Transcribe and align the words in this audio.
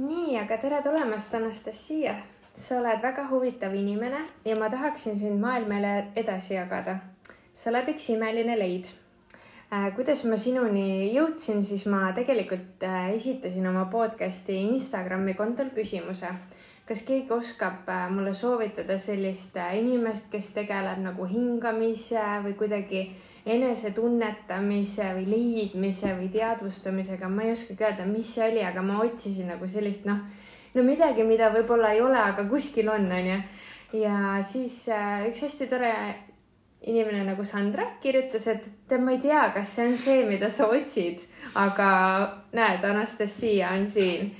nii, 0.00 0.36
aga 0.40 0.56
tere 0.60 0.80
tulemast, 0.82 1.34
Anastasia. 1.34 2.14
sa 2.60 2.76
oled 2.76 3.00
väga 3.00 3.22
huvitav 3.30 3.74
inimene 3.74 4.18
ja 4.44 4.56
ma 4.58 4.68
tahaksin 4.68 5.14
sind 5.18 5.40
maailmale 5.40 6.12
edasi 6.16 6.54
jagada. 6.54 6.98
sa 7.54 7.70
oled 7.70 7.88
üks 7.92 8.08
imeline 8.14 8.56
leid 8.58 8.86
äh,. 9.72 9.92
kuidas 9.96 10.24
ma 10.24 10.36
sinuni 10.36 11.12
jõudsin, 11.14 11.64
siis 11.64 11.86
ma 11.86 12.12
tegelikult 12.16 12.82
äh, 12.82 13.12
esitasin 13.14 13.66
oma 13.66 13.84
podcast'i 13.92 14.56
Instagrami 14.72 15.34
kontol 15.34 15.70
küsimuse. 15.76 16.32
kas 16.86 17.02
keegi 17.02 17.32
oskab 17.36 17.88
äh, 17.88 18.08
mulle 18.10 18.34
soovitada 18.34 18.98
sellist 18.98 19.56
äh, 19.56 19.78
inimest, 19.78 20.30
kes 20.32 20.52
tegeleb 20.56 21.04
nagu 21.04 21.28
hingamise 21.28 22.24
või 22.44 22.56
kuidagi 22.56 23.04
enesetunnetamise 23.46 25.10
või 25.16 25.26
leidmise 25.30 26.12
või 26.18 26.28
teadvustamisega, 26.34 27.28
ma 27.28 27.46
ei 27.46 27.54
oskagi 27.54 27.86
öelda, 27.86 28.06
mis 28.08 28.34
see 28.34 28.46
oli, 28.50 28.64
aga 28.64 28.82
ma 28.84 29.00
otsisin 29.04 29.48
nagu 29.52 29.68
sellist 29.68 30.04
noh, 30.08 30.20
no 30.74 30.84
midagi, 30.86 31.24
mida 31.26 31.50
võib-olla 31.54 31.94
ei 31.94 32.02
ole, 32.04 32.18
aga 32.20 32.44
kuskil 32.50 32.90
on, 32.92 33.08
onju. 33.12 33.38
ja 34.02 34.16
siis 34.46 34.82
äh, 34.92 35.24
üks 35.30 35.42
hästi 35.46 35.70
tore 35.70 35.94
inimene 36.80 37.24
nagu 37.24 37.44
Sandra 37.44 37.86
kirjutas, 38.00 38.46
et 38.48 38.64
tead, 38.88 39.02
ma 39.04 39.12
ei 39.16 39.20
tea, 39.20 39.42
kas 39.54 39.74
see 39.76 39.90
on 39.90 39.98
see, 40.00 40.22
mida 40.28 40.48
sa 40.52 40.68
otsid, 40.72 41.24
aga 41.58 41.90
näed, 42.56 42.84
Anastasia 42.84 43.74
on 43.76 43.86
siin 43.90 44.32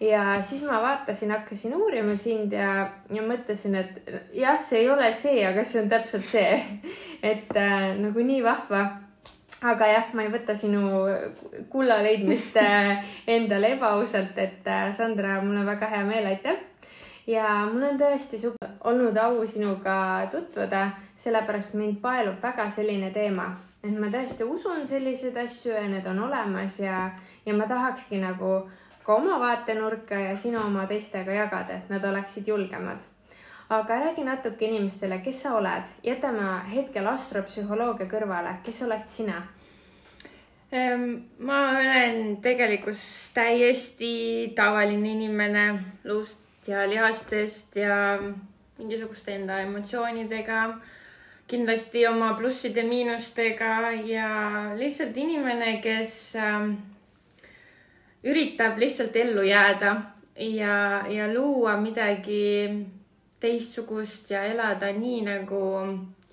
ja 0.00 0.42
siis 0.42 0.62
ma 0.62 0.82
vaatasin, 0.82 1.30
hakkasin 1.30 1.74
uurima 1.76 2.16
sind 2.16 2.52
ja, 2.52 2.90
ja 3.10 3.22
mõtlesin, 3.22 3.74
et 3.74 4.10
jah, 4.34 4.58
see 4.60 4.84
ei 4.84 4.90
ole 4.90 5.10
see, 5.12 5.42
aga 5.46 5.64
see 5.66 5.82
on 5.82 5.90
täpselt 5.90 6.26
see. 6.30 6.62
et 7.32 7.54
äh, 7.56 7.92
nagu 7.98 8.24
nii 8.24 8.42
vahva. 8.44 8.86
aga 9.58 9.86
jah, 9.90 10.10
ma 10.14 10.22
ei 10.22 10.30
võta 10.30 10.54
sinu 10.54 11.02
kulla 11.70 11.98
leidmist 12.02 12.56
äh, 12.62 13.04
endale 13.26 13.74
ebaausalt, 13.74 14.38
et 14.38 14.66
äh, 14.66 14.92
Sandra, 14.94 15.40
mul 15.42 15.58
on 15.58 15.66
väga 15.66 15.90
hea 15.90 16.04
meel, 16.06 16.26
aitäh. 16.30 16.60
ja 17.26 17.66
mul 17.72 17.90
on 17.90 17.98
tõesti 17.98 18.38
olnud 18.84 19.16
au 19.18 19.46
sinuga 19.46 20.28
tutvuda, 20.30 20.90
sellepärast 21.18 21.74
mind 21.74 21.98
paelub 22.02 22.38
väga 22.42 22.70
selline 22.70 23.10
teema 23.10 23.56
et 23.82 23.94
ma 23.94 24.08
tõesti 24.10 24.46
usun 24.46 24.86
selliseid 24.86 25.36
asju 25.38 25.74
ja 25.74 25.86
need 25.86 26.06
on 26.10 26.18
olemas 26.26 26.78
ja, 26.82 27.10
ja 27.46 27.54
ma 27.54 27.66
tahakski 27.70 28.18
nagu 28.22 28.62
ka 29.08 29.14
oma 29.16 29.38
vaatenurka 29.40 30.18
ja 30.20 30.34
sinu 30.36 30.58
oma 30.60 30.82
teistega 30.86 31.32
jagada, 31.32 31.78
et 31.78 31.88
nad 31.88 32.04
oleksid 32.04 32.48
julgemad. 32.48 33.00
aga 33.70 33.96
räägi 34.00 34.24
natuke 34.24 34.64
inimestele, 34.64 35.18
kes 35.24 35.42
sa 35.42 35.54
oled, 35.56 35.88
jätame 36.04 36.44
hetkel 36.72 37.06
astropsühholoogia 37.06 38.08
kõrvale, 38.08 38.52
kes 38.64 38.82
oled 38.84 39.06
sina? 39.12 39.42
Ehm, 40.72 41.04
ma 41.38 41.58
olen 41.70 42.36
tegelikult 42.44 43.00
täiesti 43.34 44.52
tavaline 44.56 45.12
inimene 45.12 45.64
luust 46.04 46.68
ja 46.68 46.84
lihastest 46.88 47.76
ja 47.76 48.18
mingisuguste 48.78 49.34
enda 49.34 49.60
emotsioonidega, 49.64 50.66
kindlasti 51.48 52.06
oma 52.06 52.34
plusside-miinustega 52.36 53.72
ja 54.04 54.28
lihtsalt 54.76 55.16
inimene, 55.16 55.78
kes 55.84 56.36
äh, 56.36 56.72
üritab 58.28 58.78
lihtsalt 58.78 59.16
ellu 59.16 59.42
jääda 59.42 59.94
ja, 60.36 61.04
ja 61.08 61.28
luua 61.32 61.76
midagi 61.80 62.68
teistsugust 63.40 64.30
ja 64.30 64.44
elada 64.44 64.92
nii, 64.92 65.22
nagu 65.26 65.62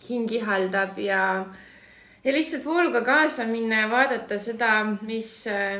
hing 0.07 0.31
ihaldab 0.31 0.97
ja, 0.99 1.45
ja 2.23 2.33
lihtsalt 2.33 2.65
vooluga 2.65 3.01
kaasa 3.05 3.45
minna 3.45 3.85
ja 3.85 3.91
vaadata 3.91 4.37
seda, 4.41 4.71
mis, 5.01 5.31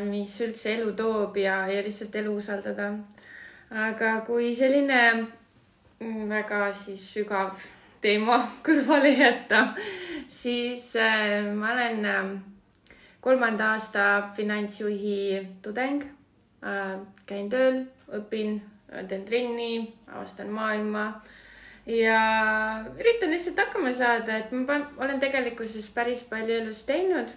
mis 0.10 0.36
üldse 0.42 0.76
elu 0.78 0.94
toob 0.98 1.38
ja, 1.42 1.66
ja 1.68 1.84
lihtsalt 1.84 2.16
elu 2.16 2.36
usaldada. 2.42 2.92
aga 3.70 4.20
kui 4.28 4.54
selline 4.56 5.02
väga 6.30 6.74
siis 6.74 7.06
sügav 7.14 7.56
teema 8.02 8.40
kõrvale 8.66 9.16
jätta, 9.16 9.68
siis 10.30 10.94
äh, 10.96 11.54
ma 11.56 11.74
olen 11.74 12.06
äh, 12.06 12.55
kolmanda 13.26 13.72
aasta 13.74 14.32
finantsjuhi 14.38 15.18
tudeng. 15.66 16.06
Äh, 16.66 17.00
käin 17.26 17.50
tööl, 17.50 17.84
õpin, 18.14 18.60
teen 19.10 19.26
trenni, 19.26 19.72
avastan 20.14 20.52
maailma 20.54 21.08
ja 21.86 22.20
üritan 23.00 23.34
lihtsalt 23.34 23.60
hakkama 23.62 23.94
saada, 23.94 24.40
et 24.40 24.52
ma 24.52 24.80
olen 24.98 25.20
tegelikkuses 25.22 25.90
päris 25.94 26.24
palju 26.30 26.62
elus 26.62 26.84
teinud, 26.86 27.30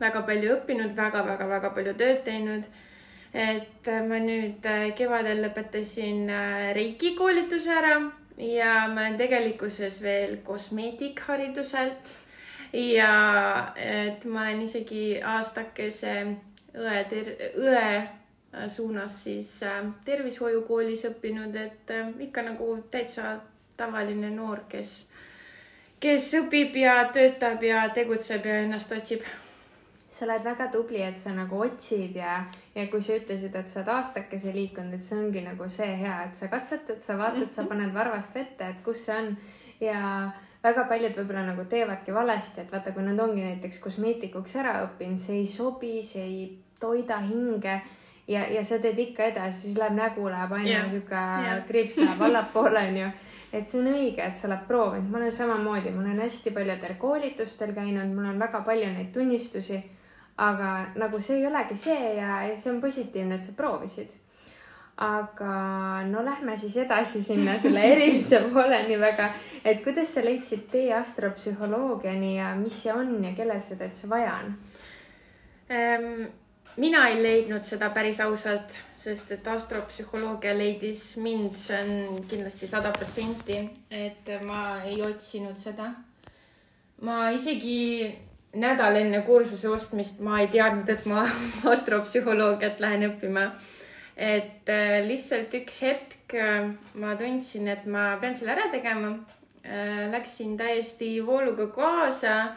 väga 0.00 0.24
palju 0.28 0.56
õppinud 0.58 0.96
väga,, 0.96 1.22
väga-väga-väga 1.28 1.74
palju 1.76 1.94
tööd 2.00 2.24
teinud. 2.28 2.64
et 3.32 3.88
ma 4.08 4.18
nüüd 4.20 4.66
äh, 4.68 4.90
kevadel 4.92 5.38
lõpetasin 5.40 6.26
äh, 6.28 6.74
Reiki 6.76 7.14
koolituse 7.16 7.70
ära 7.72 7.94
ja 8.36 8.74
ma 8.92 9.06
olen 9.06 9.16
tegelikkuses 9.16 10.02
veel 10.04 10.36
kosmeetikhariduselt 10.44 12.12
ja 12.72 13.72
et 13.76 14.24
ma 14.24 14.46
olen 14.46 14.62
isegi 14.64 15.20
aastakese 15.24 16.14
õe, 16.74 17.02
õe 17.60 17.84
äh, 17.98 18.68
suunas 18.68 19.22
siis 19.24 19.58
äh, 19.66 19.82
tervishoiukoolis 20.04 21.04
õppinud, 21.10 21.56
et 21.56 21.92
äh, 21.92 22.08
ikka 22.28 22.46
nagu 22.46 22.74
täitsa 22.90 23.36
tavaline 23.76 24.30
noor, 24.32 24.64
kes, 24.72 24.96
kes 26.00 26.32
õpib 26.40 26.76
ja 26.80 26.98
töötab 27.12 27.62
ja 27.66 27.86
tegutseb 27.94 28.46
ja 28.46 28.62
ennast 28.64 28.92
otsib 28.92 29.24
sa 30.12 30.26
oled 30.26 30.44
väga 30.44 30.68
tubli, 30.72 31.00
et 31.00 31.16
sa 31.16 31.32
nagu 31.32 31.62
otsid 31.64 32.16
ja, 32.16 32.42
ja 32.74 32.86
kui 32.92 33.00
sa 33.02 33.16
ütlesid, 33.16 33.54
et 33.56 33.68
sa 33.68 33.80
oled 33.80 33.92
aastakese 33.94 34.52
liikunud, 34.52 34.92
et 34.96 35.04
see 35.04 35.16
ongi 35.16 35.40
nagu 35.44 35.68
see 35.72 35.88
hea, 36.02 36.18
et 36.26 36.36
sa 36.36 36.50
katsetad, 36.52 37.00
sa 37.04 37.16
vaatad, 37.20 37.48
sa 37.50 37.62
mhm. 37.64 37.70
paned 37.72 37.94
varvast 37.96 38.34
vette, 38.36 38.68
et 38.68 38.82
kus 38.84 39.06
see 39.06 39.16
on 39.16 39.30
ja 39.80 40.02
väga 40.62 40.84
paljud 40.90 41.16
võib-olla 41.18 41.42
nagu 41.48 41.64
teevadki 41.70 42.14
valesti, 42.14 42.62
et 42.62 42.72
vaata, 42.72 42.92
kui 42.94 43.02
nad 43.06 43.18
ongi 43.20 43.42
näiteks 43.42 43.80
kosmeetikuks 43.82 44.54
ära 44.62 44.76
õppinud, 44.86 45.18
see 45.20 45.40
ei 45.42 45.48
sobi, 45.50 45.96
see 46.06 46.22
ei 46.22 46.44
toida 46.80 47.18
hinge 47.26 47.80
ja, 48.28 48.44
ja 48.50 48.62
sa 48.64 48.78
teed 48.82 48.98
ikka 48.98 49.30
edasi, 49.32 49.66
siis 49.66 49.78
läheb 49.78 49.98
nägu 49.98 50.28
läheb 50.30 50.54
aina 50.58 50.70
yeah. 50.70 50.90
sihuke 50.90 51.22
yeah. 51.46 51.62
kriips 51.68 51.98
läheb 51.98 52.22
allapoole 52.28 52.86
onju. 52.90 53.10
et 53.52 53.68
see 53.68 53.80
on 53.82 53.90
õige, 53.92 54.24
et 54.24 54.38
sa 54.38 54.48
oled 54.48 54.62
proovinud, 54.68 55.10
ma 55.10 55.18
olen 55.20 55.34
samamoodi, 55.34 55.90
ma 55.94 56.04
olen 56.06 56.22
hästi 56.24 56.54
paljudel 56.54 56.94
koolitustel 56.98 57.74
käinud, 57.76 58.14
mul 58.14 58.30
on 58.30 58.38
väga 58.40 58.62
palju 58.66 58.92
neid 58.94 59.10
tunnistusi. 59.14 59.82
aga 60.42 60.68
nagu 60.96 61.18
see 61.20 61.42
ei 61.42 61.46
olegi 61.46 61.76
see 61.76 62.14
ja, 62.16 62.42
ja 62.48 62.54
see 62.56 62.70
on 62.72 62.80
positiivne, 62.80 63.36
et 63.36 63.44
sa 63.44 63.52
proovisid 63.56 64.14
aga 64.96 65.54
no 66.08 66.24
lähme 66.24 66.56
siis 66.56 66.76
edasi 66.76 67.22
sinna 67.22 67.56
selle 67.58 67.80
erilise 67.94 68.42
pooleni 68.52 68.98
väga, 69.00 69.30
et 69.64 69.80
kuidas 69.84 70.12
sa 70.14 70.24
leidsid 70.24 70.68
tee 70.72 70.92
astropsühholoogiani 70.94 72.36
ja 72.36 72.52
mis 72.56 72.82
see 72.82 72.92
on 72.92 73.16
ja 73.24 73.32
kellel 73.36 73.60
seda 73.64 73.88
üldse 73.88 74.10
vaja 74.10 74.36
on 74.42 74.54
ähm,? 75.70 76.30
mina 76.76 77.06
ei 77.08 77.22
leidnud 77.22 77.64
seda 77.68 77.90
päris 77.92 78.20
ausalt, 78.24 78.72
sest 78.96 79.32
et 79.34 79.48
astropsühholoogia 79.48 80.54
leidis 80.56 81.16
mind, 81.20 81.56
see 81.60 81.80
on 81.82 82.22
kindlasti 82.30 82.68
sada 82.68 82.92
protsenti, 82.96 83.58
et 83.90 84.30
ma 84.46 84.80
ei 84.88 85.02
otsinud 85.04 85.56
seda. 85.60 85.90
ma 87.02 87.30
isegi 87.34 88.14
nädal 88.54 88.96
enne 88.96 89.22
kursuse 89.26 89.68
ostmist 89.68 90.20
ma 90.20 90.40
ei 90.40 90.48
teadnud, 90.48 90.88
et 90.88 91.06
ma 91.06 91.26
astropsühholoogiat 91.74 92.80
lähen 92.80 93.08
õppima 93.10 93.50
et 94.16 94.68
äh, 94.68 95.00
lihtsalt 95.06 95.54
üks 95.56 95.80
hetk 95.82 96.34
äh, 96.34 96.68
ma 96.94 97.14
tundsin, 97.16 97.68
et 97.68 97.86
ma 97.86 98.16
pean 98.20 98.34
selle 98.36 98.56
ära 98.56 98.68
tegema. 98.72 99.14
Äh, 99.62 100.10
läksin 100.12 100.56
täiesti 100.58 101.14
vooluga 101.26 101.68
kaasa. 101.72 102.52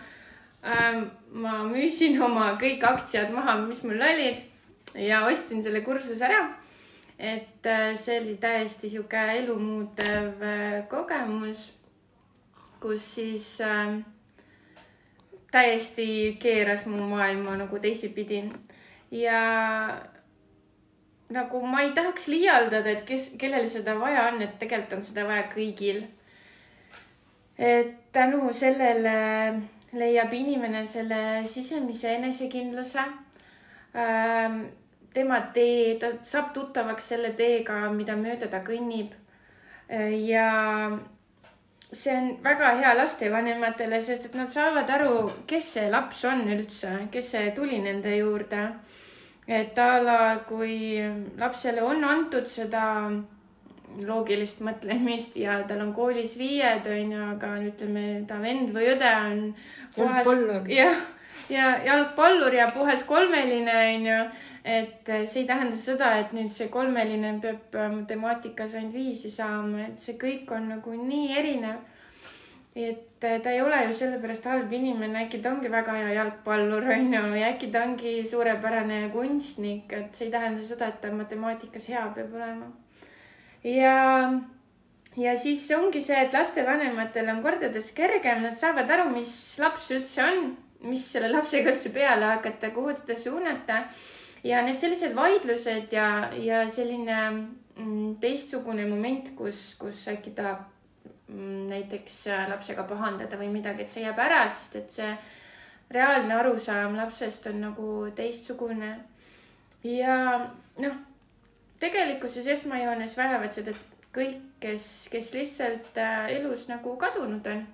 Ähm, 0.65 1.03
ma 1.29 1.59
müüsin 1.67 2.17
oma 2.25 2.55
kõik 2.57 2.83
aktsiad 2.83 3.29
maha, 3.33 3.59
mis 3.67 3.83
mul 3.85 4.01
olid 4.01 4.41
ja 4.97 5.21
ostsin 5.29 5.61
selle 5.63 5.83
kursuse 5.85 6.23
ära. 6.25 6.45
et 7.15 7.63
see 7.95 8.17
oli 8.19 8.33
täiesti 8.35 8.89
sihuke 8.89 9.21
elumuutev 9.37 10.41
kogemus, 10.91 11.69
kus 12.81 13.05
siis 13.13 13.45
täiesti 15.51 16.35
keeras 16.41 16.83
mu 16.91 17.07
maailma 17.13 17.55
nagu 17.61 17.79
teisipidi 17.79 18.41
ja 19.11 19.39
nagu 21.33 21.61
ma 21.65 21.81
ei 21.81 21.93
tahaks 21.95 22.27
liialdada, 22.29 22.91
et 22.91 23.05
kes, 23.07 23.31
kellel 23.41 23.67
seda 23.69 23.95
vaja 23.97 24.27
on, 24.31 24.41
et 24.45 24.59
tegelikult 24.61 24.99
on 24.99 25.03
seda 25.07 25.25
vaja 25.27 25.47
kõigil. 25.53 26.03
et 27.57 27.93
tänu 28.11 28.51
sellele 28.53 29.11
leiab 29.95 30.33
inimene 30.33 30.85
selle 30.85 31.45
sisemise 31.47 32.15
enesekindluse 32.15 32.99
ähm,. 33.95 34.65
tema 35.13 35.39
tee, 35.55 35.95
ta 35.99 36.09
saab 36.23 36.49
tuttavaks 36.53 37.09
selle 37.09 37.29
teega, 37.33 37.89
mida 37.89 38.15
mööda 38.19 38.47
ta 38.51 38.59
kõnnib. 38.59 39.13
ja 40.27 40.49
see 41.93 42.17
on 42.17 42.27
väga 42.43 42.75
hea 42.81 42.93
lastevanematele, 42.97 44.01
sest 44.01 44.25
et 44.25 44.35
nad 44.35 44.49
saavad 44.49 44.89
aru, 44.89 45.31
kes 45.47 45.73
see 45.77 45.89
laps 45.89 46.23
on 46.25 46.43
üldse, 46.49 47.07
kes 47.11 47.31
see 47.31 47.51
tuli 47.55 47.79
nende 47.81 48.17
juurde 48.17 48.67
et 49.47 49.77
a 49.77 50.01
la, 50.01 50.19
kui 50.47 50.97
lapsele 51.37 51.83
on 51.85 52.03
antud 52.03 52.47
seda 52.49 52.85
loogilist 54.03 54.61
mõtlemist 54.65 55.37
ja 55.39 55.59
tal 55.67 55.83
on 55.85 55.93
koolis 55.95 56.35
viied, 56.39 56.87
onju, 56.89 57.21
aga 57.35 57.51
ütleme, 57.63 58.05
ta 58.27 58.39
vend 58.41 58.73
või 58.75 58.89
õde 58.95 59.11
on 59.19 59.43
puhas, 59.95 60.31
jah, 60.71 60.97
ja 61.49 61.69
jalgpallur 61.85 62.53
ja 62.53 62.67
puhas 62.75 63.05
kolmeline, 63.07 63.77
onju. 63.95 64.19
et 64.65 65.11
see 65.29 65.43
ei 65.43 65.47
tähenda 65.47 65.77
seda, 65.77 66.15
et 66.19 66.31
nüüd 66.33 66.49
see 66.51 66.67
kolmeline 66.73 67.35
peab 67.41 67.75
matemaatikas 67.99 68.73
ainult 68.73 68.97
viisi 68.97 69.29
saama, 69.31 69.85
et 69.85 70.01
see 70.01 70.17
kõik 70.17 70.49
on 70.51 70.71
nagu 70.73 70.95
nii 70.97 71.37
erinev 71.37 71.83
et 72.75 73.19
ta 73.19 73.51
ei 73.51 73.61
ole 73.63 73.85
ju 73.87 73.93
sellepärast 73.95 74.45
halb 74.51 74.73
inimene, 74.73 75.25
äkki 75.25 75.41
ta 75.41 75.53
ongi 75.55 75.71
väga 75.71 75.93
hea 75.95 76.13
jalgpallur, 76.17 76.89
onju, 76.97 77.27
ja 77.39 77.51
äkki 77.53 77.71
ta 77.71 77.83
ongi 77.87 78.17
suurepärane 78.27 79.05
kunstnik, 79.13 79.93
et 79.93 80.15
see 80.15 80.27
ei 80.27 80.33
tähenda 80.33 80.63
seda, 80.63 80.91
et 80.91 80.99
ta 81.01 81.11
matemaatikas 81.11 81.87
hea 81.93 82.07
peab 82.15 82.35
olema 82.35 82.73
ja, 83.65 84.33
ja 85.17 85.37
siis 85.37 85.65
ongi 85.75 86.01
see, 86.03 86.17
et 86.21 86.35
lastevanematel 86.35 87.31
on 87.33 87.41
kordades 87.45 87.91
kergem, 87.97 88.43
nad 88.45 88.59
saavad 88.59 88.91
aru, 88.91 89.09
mis 89.15 89.33
laps 89.61 89.89
üldse 89.95 90.23
on, 90.25 90.51
mis 90.85 91.07
selle 91.15 91.31
lapsega 91.33 91.73
üldse 91.73 91.91
peale 91.95 92.29
hakata, 92.35 92.71
kuhu 92.75 92.93
teda 93.01 93.19
suunata. 93.19 93.83
ja 94.45 94.61
need 94.61 94.77
sellised 94.77 95.15
vaidlused 95.17 95.93
ja, 95.93 96.29
ja 96.37 96.61
selline 96.69 97.17
mm, 97.31 98.15
teistsugune 98.21 98.85
moment, 98.85 99.31
kus, 99.37 99.71
kus 99.79 100.03
äkki 100.11 100.35
mm, 100.37 100.74
näiteks 101.27 102.27
äh, 102.27 102.49
lapsega 102.49 102.83
pahandada 102.83 103.37
või 103.39 103.49
midagi, 103.53 103.85
et 103.85 103.89
see 103.89 104.03
jääb 104.05 104.19
ära, 104.21 104.43
sest 104.49 104.75
et 104.77 104.91
see 104.93 105.09
reaalne 105.95 106.33
arusaam 106.37 106.95
lapsest 106.97 107.47
on 107.49 107.61
nagu 107.61 107.89
teistsugune. 108.15 108.95
ja 109.83 110.17
noh 110.81 110.95
tegelikkuses 111.79 112.47
esmajoones 112.47 113.17
vajavad 113.17 113.53
seda 113.53 113.73
kõik, 114.15 114.41
kes, 114.61 114.85
kes 115.11 115.33
lihtsalt 115.33 115.97
äh, 115.97 116.29
elus 116.37 116.67
nagu 116.69 116.95
kadunud 116.97 117.47
on. 117.51 117.65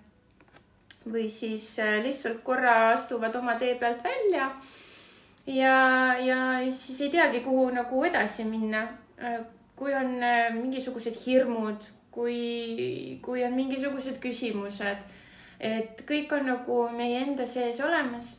või 1.12 1.30
siis 1.32 1.80
äh, 1.80 2.00
lihtsalt 2.04 2.44
korra 2.44 2.94
astuvad 2.94 3.36
oma 3.36 3.56
tee 3.60 3.76
pealt 3.76 4.04
välja. 4.04 4.52
ja, 5.46 5.78
ja 6.20 6.38
siis 6.72 7.02
ei 7.02 7.10
teagi, 7.10 7.40
kuhu 7.40 7.70
nagu 7.70 8.04
edasi 8.06 8.44
minna. 8.44 8.88
Kui 9.76 9.94
on 9.94 10.16
mingisugused 10.54 11.16
hirmud, 11.26 11.82
kui, 12.12 13.20
kui 13.24 13.44
on 13.46 13.56
mingisugused 13.56 14.20
küsimused, 14.24 15.04
et 15.60 16.06
kõik 16.08 16.32
on 16.36 16.48
nagu 16.52 16.84
meie 16.96 17.22
enda 17.26 17.48
sees 17.48 17.80
olemas. 17.82 18.38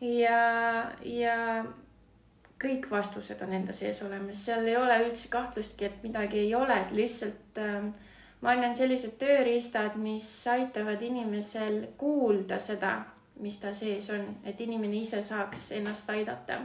ja, 0.00 0.90
ja 1.04 1.36
kõik 2.60 2.90
vastused 2.90 3.40
on 3.44 3.52
enda 3.56 3.72
sees 3.76 4.02
olemas, 4.04 4.44
seal 4.44 4.66
ei 4.68 4.76
ole 4.76 4.96
üldse 5.06 5.28
kahtlustki, 5.32 5.88
et 5.88 6.02
midagi 6.04 6.38
ei 6.44 6.54
ole, 6.54 6.76
et 6.82 6.92
lihtsalt 6.96 7.60
äh, 7.60 7.88
ma 8.40 8.54
annan 8.54 8.74
sellised 8.76 9.16
tööriistad, 9.20 9.96
mis 10.00 10.28
aitavad 10.48 11.02
inimesel 11.04 11.82
kuulda 12.00 12.60
seda, 12.60 12.94
mis 13.40 13.56
ta 13.60 13.72
sees 13.76 14.10
on, 14.12 14.26
et 14.44 14.60
inimene 14.60 15.00
ise 15.00 15.22
saaks 15.24 15.70
ennast 15.76 16.10
aidata. 16.12 16.60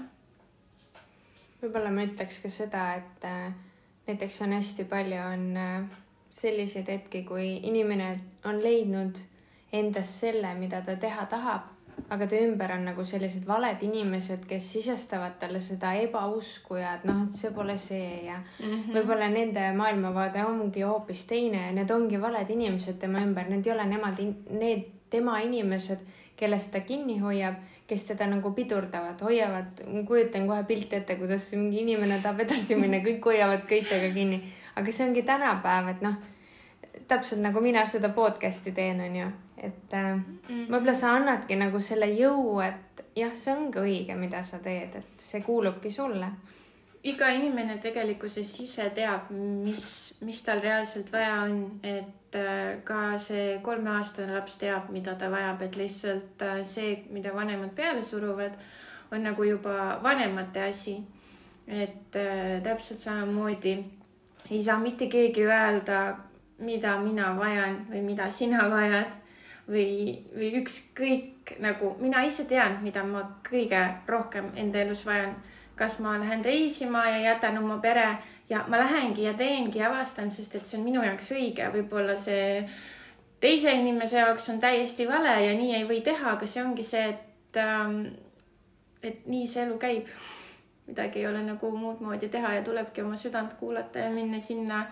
võib-olla 1.61 1.91
ma 1.91 2.03
ütleks 2.05 2.41
ka 2.43 2.51
seda, 2.51 2.87
et 2.99 3.27
äh, 3.27 3.53
näiteks 4.07 4.41
on 4.45 4.55
hästi 4.57 4.87
palju 4.91 5.21
on 5.23 5.45
äh, 5.57 6.03
selliseid 6.35 6.89
hetki, 6.91 7.23
kui 7.23 7.55
inimene 7.63 8.09
on 8.45 8.59
leidnud 8.63 9.21
endas 9.73 10.11
selle, 10.19 10.51
mida 10.59 10.81
ta 10.83 10.97
teha 10.99 11.25
tahab 11.31 11.75
aga 12.09 12.27
ta 12.27 12.39
ümber 12.43 12.71
on 12.75 12.83
nagu 12.85 13.05
sellised 13.07 13.45
valed 13.47 13.83
inimesed, 13.87 14.45
kes 14.49 14.67
sisestavad 14.75 15.37
talle 15.41 15.61
seda 15.63 15.93
ebausku 16.03 16.79
ja 16.79 16.95
et 16.97 17.05
noh, 17.07 17.23
et 17.25 17.37
see 17.37 17.51
pole 17.55 17.77
see 17.81 18.25
ja 18.25 18.37
mm 18.37 18.65
-hmm. 18.65 18.97
võib-olla 18.97 19.29
nende 19.31 19.63
maailmavaade 19.77 20.43
ongi 20.45 20.81
hoopis 20.81 21.25
teine 21.25 21.65
ja 21.67 21.71
need 21.71 21.91
ongi 21.91 22.21
valed 22.21 22.49
inimesed 22.49 22.99
tema 22.99 23.23
ümber, 23.27 23.49
need 23.49 23.67
ei 23.67 23.73
ole 23.73 23.85
nemad, 23.85 24.21
need 24.49 24.83
tema 25.09 25.39
inimesed, 25.39 25.99
kellest 26.35 26.71
ta 26.71 26.79
kinni 26.79 27.17
hoiab, 27.19 27.55
kes 27.87 28.05
teda 28.05 28.27
nagu 28.27 28.51
pidurdavad, 28.51 29.21
hoiavad, 29.21 29.81
ma 29.87 30.03
kujutan 30.03 30.47
kohe 30.47 30.63
pilti 30.63 30.95
ette, 30.95 31.15
kuidas 31.15 31.51
mingi 31.53 31.79
inimene 31.79 32.19
tahab 32.21 32.39
edasi 32.39 32.75
minna, 32.75 32.97
kõik 32.97 33.25
hoiavad 33.25 33.65
köitega 33.69 34.13
kinni, 34.13 34.41
aga 34.75 34.91
see 34.91 35.07
ongi 35.07 35.23
tänapäev, 35.23 35.89
et 35.95 36.05
noh, 36.05 36.19
täpselt 37.07 37.41
nagu 37.41 37.61
mina 37.61 37.85
seda 37.85 38.09
podcast'i 38.15 38.71
teen, 38.75 39.01
onju 39.01 39.31
et 39.57 39.93
äh, 39.93 40.15
mm. 40.15 40.65
võib-olla 40.69 40.95
sa 40.97 41.13
annadki 41.15 41.57
nagu 41.59 41.79
selle 41.83 42.09
jõu, 42.13 42.59
et 42.63 43.03
jah, 43.17 43.33
see 43.37 43.53
ongi 43.55 43.81
õige, 43.81 44.17
mida 44.19 44.43
sa 44.43 44.59
teed, 44.63 44.97
et 44.99 45.23
see 45.23 45.41
kuulubki 45.45 45.91
sulle. 45.93 46.29
iga 47.05 47.27
inimene 47.29 47.77
tegelikkuses 47.77 48.51
ise 48.63 48.87
teab, 48.95 49.29
mis, 49.29 50.15
mis 50.25 50.39
tal 50.41 50.61
reaalselt 50.63 51.11
vaja 51.13 51.35
on, 51.43 51.59
et 51.85 52.37
äh, 52.39 52.79
ka 52.83 53.19
see 53.21 53.59
kolmeaastane 53.65 54.33
laps 54.33 54.57
teab, 54.61 54.89
mida 54.93 55.13
ta 55.15 55.29
vajab, 55.31 55.61
et 55.67 55.77
lihtsalt 55.77 56.41
äh, 56.41 56.63
see, 56.65 57.03
mida 57.13 57.33
vanemad 57.35 57.75
peale 57.77 58.03
suruvad, 58.03 58.57
on 59.13 59.21
nagu 59.23 59.45
juba 59.45 59.99
vanemate 60.03 60.69
asi. 60.69 60.97
et 61.67 62.15
äh, 62.15 62.61
täpselt 62.61 62.99
samamoodi 62.99 63.79
ei 64.51 64.63
saa 64.63 64.77
mitte 64.79 65.07
keegi 65.07 65.45
öelda, 65.45 66.15
mida 66.59 66.97
mina 66.99 67.33
vajan 67.37 67.85
või 67.89 68.01
mida 68.01 68.29
sina 68.31 68.69
vajad 68.71 69.11
või, 69.67 70.21
või 70.35 70.51
ükskõik 70.61 71.57
nagu 71.59 71.95
mina 71.99 72.23
ise 72.25 72.45
tean, 72.49 72.79
mida 72.83 73.03
ma 73.03 73.23
kõige 73.45 73.81
rohkem 74.07 74.51
enda 74.55 74.81
elus 74.85 75.05
vajan. 75.05 75.35
kas 75.75 75.97
ma 75.99 76.13
lähen 76.17 76.43
reisima 76.45 77.01
ja 77.09 77.17
jätan 77.19 77.57
oma 77.57 77.77
pere 77.83 78.17
ja 78.49 78.63
ma 78.67 78.77
lähengi 78.77 79.23
ja 79.23 79.33
teengi 79.33 79.79
ja 79.79 79.89
avastan, 79.89 80.29
sest 80.31 80.55
et 80.55 80.65
see 80.65 80.77
on 80.77 80.85
minu 80.85 81.01
jaoks 81.03 81.31
õige, 81.35 81.65
võib-olla 81.73 82.15
see 82.15 82.63
teise 83.39 83.71
inimese 83.71 84.17
jaoks 84.17 84.49
on 84.49 84.59
täiesti 84.59 85.07
vale 85.07 85.33
ja 85.45 85.51
nii 85.57 85.73
ei 85.75 85.87
või 85.89 85.99
teha, 86.05 86.37
aga 86.37 86.47
see 86.47 86.63
ongi 86.63 86.83
see, 86.83 87.09
et 87.09 87.59
ähm,, 87.59 88.05
et 89.03 89.27
nii 89.27 89.47
see 89.47 89.65
elu 89.65 89.77
käib. 89.81 90.07
Midagi 90.87 91.19
ei 91.19 91.27
ole 91.27 91.41
nagu 91.43 91.71
muud 91.77 92.01
moodi 92.01 92.29
teha 92.29 92.53
ja 92.53 92.63
tulebki 92.63 93.01
oma 93.01 93.17
südant 93.17 93.53
kuulata 93.59 93.99
ja 93.99 94.09
minna 94.11 94.39
sinna, 94.39 94.85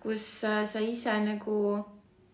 kus 0.00 0.44
äh, 0.44 0.64
sa 0.66 0.80
ise 0.80 1.14
nagu 1.20 1.84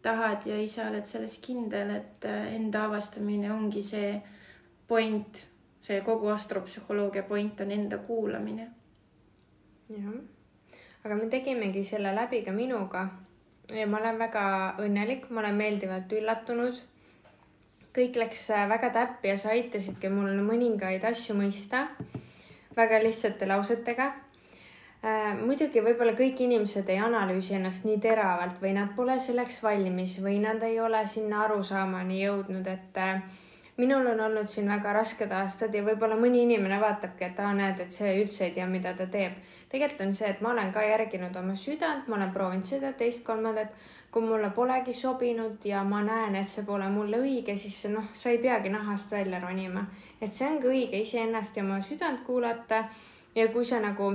tahad 0.02 0.46
ja 0.46 0.58
ise 0.60 0.84
oled 0.84 1.06
selles 1.06 1.38
kindel, 1.44 1.90
et 1.96 2.25
äh, 2.25 2.55
enda 2.56 2.84
avastamine 2.88 3.52
ongi 3.52 3.82
see 3.82 4.10
point, 4.88 5.46
see 5.82 6.00
kogu 6.05 6.28
astropsühholoogia 6.34 7.22
point 7.28 7.60
on 7.60 7.72
enda 7.72 7.99
kuulamine. 7.99 8.69
jah, 9.88 10.20
aga 11.05 11.16
me 11.16 11.31
tegimegi 11.32 11.84
selle 11.84 12.12
läbi 12.14 12.43
ka 12.44 12.52
minuga 12.52 13.08
ja 13.72 13.86
ma 13.86 14.00
olen 14.00 14.19
väga 14.20 14.44
õnnelik, 14.84 15.29
ma 15.31 15.41
olen 15.41 15.56
meeldivalt 15.56 16.12
üllatunud. 16.12 16.84
kõik 17.98 18.17
läks 18.20 18.50
äh, 18.55 18.69
väga 18.69 18.93
täppi 18.94 19.32
ja 19.32 19.38
sa 19.41 19.56
aitasidki 19.56 20.12
mul 20.12 20.43
mõningaid 20.44 21.05
asju 21.08 21.34
mõista 21.34 21.86
väga 22.77 23.03
lihtsate 23.03 23.46
lausetega. 23.46 24.06
Äh, 24.98 25.34
muidugi 25.39 25.82
võib-olla 25.84 26.13
kõik 26.19 26.41
inimesed 26.43 26.89
ei 26.91 26.98
analüüsi 26.98 27.55
ennast 27.55 27.84
nii 27.87 28.01
teravalt 28.03 28.58
või 28.63 28.72
nad 28.75 28.94
pole 28.96 29.20
selleks 29.22 29.60
valmis 29.63 30.17
või 30.22 30.41
nad 30.43 30.63
ei 30.67 30.81
ole 30.82 31.05
sinna 31.06 31.44
arusaamani 31.44 32.22
jõudnud, 32.25 32.67
et 32.67 32.98
äh, 32.98 33.22
minul 33.79 34.06
on 34.06 34.20
olnud 34.20 34.49
siin 34.51 34.69
väga 34.69 34.93
rasked 34.93 35.31
aastad 35.31 35.75
ja 35.75 35.85
võib-olla 35.87 36.17
mõni 36.19 36.41
inimene 36.43 36.81
vaatabki, 36.82 37.25
et 37.29 37.39
aa, 37.39 37.53
näed, 37.55 37.79
et 37.85 37.94
see 37.94 38.11
üldse 38.23 38.49
ei 38.49 38.55
tea, 38.56 38.67
mida 38.67 38.94
ta 38.99 39.06
teeb. 39.06 39.37
tegelikult 39.70 40.01
on 40.06 40.15
see, 40.19 40.31
et 40.35 40.41
ma 40.43 40.51
olen 40.51 40.73
ka 40.75 40.82
järginud 40.82 41.37
oma 41.39 41.55
südant, 41.56 42.08
ma 42.08 42.17
olen 42.17 42.32
proovinud 42.35 42.67
seda, 42.67 42.93
teist, 42.93 43.23
kolmandat. 43.27 43.70
kui 44.11 44.23
mulle 44.25 44.51
polegi 44.56 44.94
sobinud 44.97 45.65
ja 45.69 45.82
ma 45.85 46.01
näen, 46.03 46.35
et 46.41 46.49
see 46.49 46.65
pole 46.65 46.89
mulle 46.91 47.19
õige, 47.20 47.56
siis 47.61 47.77
noh, 47.93 48.06
sa 48.15 48.31
ei 48.31 48.39
peagi 48.39 48.73
nahast 48.73 49.13
välja 49.13 49.39
ronima. 49.41 49.85
et 50.20 50.32
see 50.32 50.49
ongi 50.49 50.67
õige 50.67 51.03
iseennast 51.05 51.56
ja 51.56 51.63
oma 51.63 51.81
südant 51.82 52.25
kuulata. 52.27 52.85
ja 53.35 53.49
kui 53.49 53.65
sa 53.65 53.81
nagu 53.81 54.11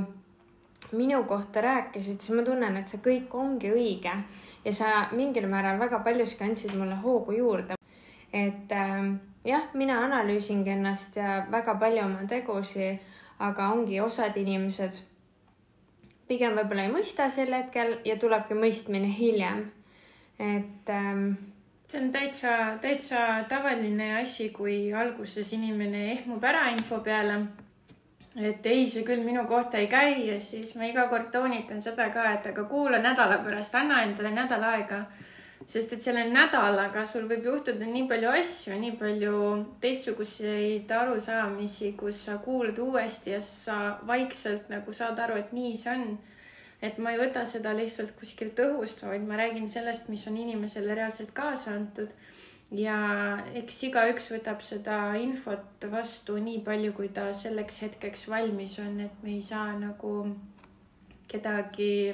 minu 0.91 1.23
kohta 1.23 1.61
rääkisid, 1.61 2.19
siis 2.19 2.35
ma 2.35 2.43
tunnen, 2.43 2.75
et 2.77 2.87
see 2.87 2.99
kõik 2.99 3.31
ongi 3.31 3.71
õige 3.71 4.17
ja 4.65 4.73
sa 4.73 5.07
mingil 5.11 5.47
määral 5.47 5.79
väga 5.79 5.99
paljuski 5.99 6.43
andsid 6.43 6.75
mulle 6.75 6.95
hoogu 6.95 7.31
juurde. 7.31 7.82
Et 8.33 8.71
äh, 8.71 9.13
jah, 9.45 9.69
mina 9.73 9.99
analüüsingi 10.05 10.73
ennast 10.73 11.17
ja 11.17 11.45
väga 11.51 11.75
palju 11.79 12.05
oma 12.05 12.27
tegusid, 12.29 12.99
aga 13.39 13.71
ongi 13.73 13.99
osad 14.01 14.37
inimesed 14.37 15.01
pigem 16.27 16.55
võib-olla 16.57 16.87
ei 16.87 16.93
mõista 16.93 17.29
sel 17.31 17.53
hetkel 17.53 17.97
ja 18.07 18.17
tulebki 18.17 18.55
mõistmine 18.57 19.09
hiljem. 19.17 19.65
et 20.39 20.89
ähm, 20.89 21.33
see 21.87 21.99
on 22.01 22.11
täitsa, 22.11 22.77
täitsa 22.81 23.43
tavaline 23.49 24.15
asi, 24.21 24.49
kui 24.49 24.93
alguses 24.93 25.53
inimene 25.53 26.11
ehmub 26.13 26.43
ära 26.43 26.69
info 26.71 26.99
peale 27.05 27.43
et 28.35 28.65
ei, 28.65 28.87
see 28.89 29.03
küll 29.05 29.21
minu 29.25 29.45
kohta 29.49 29.77
ei 29.77 29.87
käi 29.87 30.25
ja 30.27 30.39
siis 30.41 30.73
ma 30.75 30.87
iga 30.89 31.05
kord 31.09 31.29
toonitan 31.31 31.81
seda 31.81 32.09
ka, 32.13 32.25
et 32.33 32.47
aga 32.49 32.65
kuula 32.69 33.01
nädala 33.03 33.37
pärast, 33.45 33.75
anna 33.75 34.01
endale 34.07 34.31
nädal 34.33 34.63
aega. 34.71 35.03
Sest 35.67 35.93
et 35.95 36.03
selle 36.03 36.25
nädalaga 36.31 37.05
sul 37.07 37.25
võib 37.29 37.45
juhtuda 37.47 37.87
nii 37.87 38.05
palju 38.09 38.29
asju, 38.35 38.75
nii 38.79 38.95
palju 38.99 39.37
teistsuguseid 39.83 40.91
arusaamisi, 40.91 41.93
kus 41.99 42.25
sa 42.27 42.37
kuulad 42.43 42.79
uuesti 42.83 43.33
ja 43.33 43.39
sa 43.43 43.97
vaikselt 44.07 44.69
nagu 44.73 44.93
saad 44.95 45.19
aru, 45.23 45.39
et 45.39 45.53
nii 45.55 45.77
see 45.79 45.95
on. 45.95 46.05
et 46.83 46.97
ma 46.99 47.13
ei 47.13 47.19
võta 47.21 47.45
seda 47.47 47.71
lihtsalt 47.77 48.11
kuskilt 48.19 48.59
õhust, 48.59 49.05
vaid 49.07 49.23
ma 49.23 49.37
räägin 49.39 49.69
sellest, 49.71 50.09
mis 50.11 50.25
on 50.27 50.37
inimesele 50.37 50.95
reaalselt 50.95 51.31
kaasa 51.33 51.71
antud. 51.71 52.11
ja 52.71 52.97
eks 53.55 53.83
igaüks 53.87 54.31
võtab 54.35 54.61
seda 54.61 55.15
infot 55.15 55.85
vastu 55.91 56.37
nii 56.37 56.59
palju, 56.65 56.93
kui 56.93 57.09
ta 57.09 57.31
selleks 57.33 57.81
hetkeks 57.85 58.27
valmis 58.29 58.79
on, 58.79 58.99
et 58.99 59.23
me 59.23 59.37
ei 59.37 59.41
saa 59.41 59.71
nagu 59.79 60.33
kedagi 61.27 62.13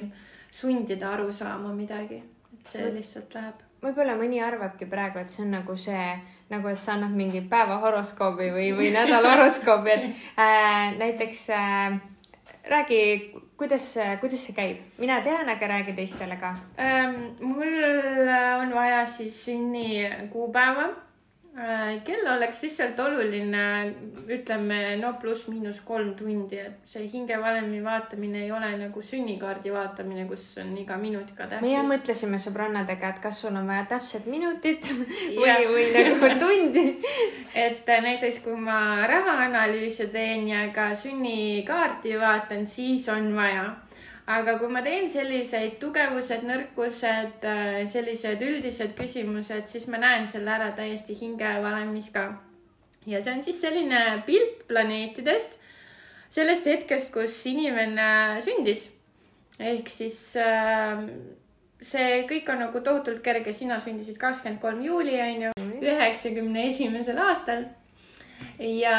sundida 0.50 1.10
aru 1.14 1.32
saama 1.32 1.74
midagi 1.74 2.22
et 2.60 2.72
see 2.72 2.92
lihtsalt 2.94 3.34
läheb. 3.34 3.66
võib-olla 3.80 4.14
mõni 4.18 4.40
arvabki 4.44 4.86
praegu, 4.86 5.18
et 5.18 5.32
see 5.32 5.44
on 5.46 5.54
nagu 5.56 5.76
see, 5.80 6.06
nagu 6.52 6.68
et 6.68 6.80
sa 6.80 6.94
annad 6.94 7.16
mingi 7.16 7.40
päevahoroskoobi 7.48 8.50
või, 8.54 8.70
või 8.76 8.90
nädalahoroskoobi, 8.96 9.90
et 9.90 10.24
äh, 10.36 10.96
näiteks 11.00 11.44
äh, 11.56 12.00
räägi, 12.68 13.02
kuidas, 13.56 13.94
kuidas 14.20 14.46
see 14.46 14.56
käib? 14.56 14.82
mina 14.98 15.20
tean, 15.24 15.48
aga 15.48 15.72
räägi 15.74 15.96
teistele 15.96 16.36
ka 16.40 16.54
ähm,. 16.78 17.22
mul 17.40 17.88
on 18.60 18.74
vaja 18.74 19.06
siis 19.06 19.44
sünnikuupäeva 19.44 20.90
kell 22.04 22.28
oleks 22.36 22.62
lihtsalt 22.64 22.98
oluline, 23.00 23.62
ütleme 24.32 24.78
no 25.00 25.12
pluss-miinus 25.20 25.80
kolm 25.84 26.14
tundi, 26.16 26.56
et 26.60 26.88
see 26.88 27.08
hingevalemi 27.10 27.82
vaatamine 27.84 28.44
ei 28.44 28.52
ole 28.54 28.70
nagu 28.80 29.02
sünnikaardi 29.04 29.72
vaatamine, 29.74 30.24
kus 30.30 30.46
on 30.62 30.72
iga 30.80 30.96
minut 31.00 31.34
ka 31.36 31.48
tähtis. 31.50 31.66
meie 31.66 31.82
mõtlesime 31.84 32.40
sõbrannadega, 32.40 33.12
et 33.12 33.20
kas 33.24 33.42
sul 33.42 33.56
on 33.60 33.68
vaja 33.68 33.84
täpset 33.92 34.30
minutit 34.30 34.88
või, 35.40 35.68
või 35.72 35.84
nagu 35.96 36.32
tundi. 36.44 36.86
Et 37.54 37.94
näiteks 38.08 38.40
kui 38.46 38.56
ma 38.56 38.80
rahaanalüüse 39.10 40.08
teen 40.14 40.48
ja 40.48 40.64
ka 40.74 40.90
sünnikaarti 40.96 42.16
vaatan, 42.20 42.66
siis 42.70 43.08
on 43.12 43.34
vaja 43.36 43.68
aga 44.30 44.56
kui 44.58 44.68
ma 44.72 44.82
teen 44.86 45.08
selliseid 45.10 45.78
tugevused, 45.82 46.44
nõrkused, 46.46 47.46
äh, 47.46 47.80
sellised 47.90 48.42
üldised 48.46 48.94
küsimused, 48.98 49.66
siis 49.70 49.88
ma 49.90 50.00
näen 50.02 50.28
selle 50.30 50.52
ära 50.54 50.70
täiesti 50.76 51.16
hingevalemis 51.18 52.12
ka. 52.14 52.28
ja 53.06 53.22
see 53.22 53.32
on 53.32 53.42
siis 53.42 53.60
selline 53.60 54.22
pilt 54.26 54.66
planeetidest 54.68 55.56
sellest 56.30 56.66
hetkest, 56.70 57.12
kus 57.14 57.42
inimene 57.50 58.40
sündis. 58.44 58.88
ehk 59.58 59.88
siis 59.92 60.18
äh, 60.40 61.02
see 61.82 62.24
kõik 62.30 62.48
on 62.52 62.62
nagu 62.64 62.82
tohutult 62.84 63.22
kerge, 63.24 63.52
sina 63.52 63.80
sündisid 63.80 64.18
kakskümmend 64.20 64.60
kolm 64.62 64.82
juuli, 64.84 65.16
onju, 65.20 65.52
üheksakümne 65.80 66.68
esimesel 66.68 67.18
aastal. 67.18 67.64
ja 68.58 68.98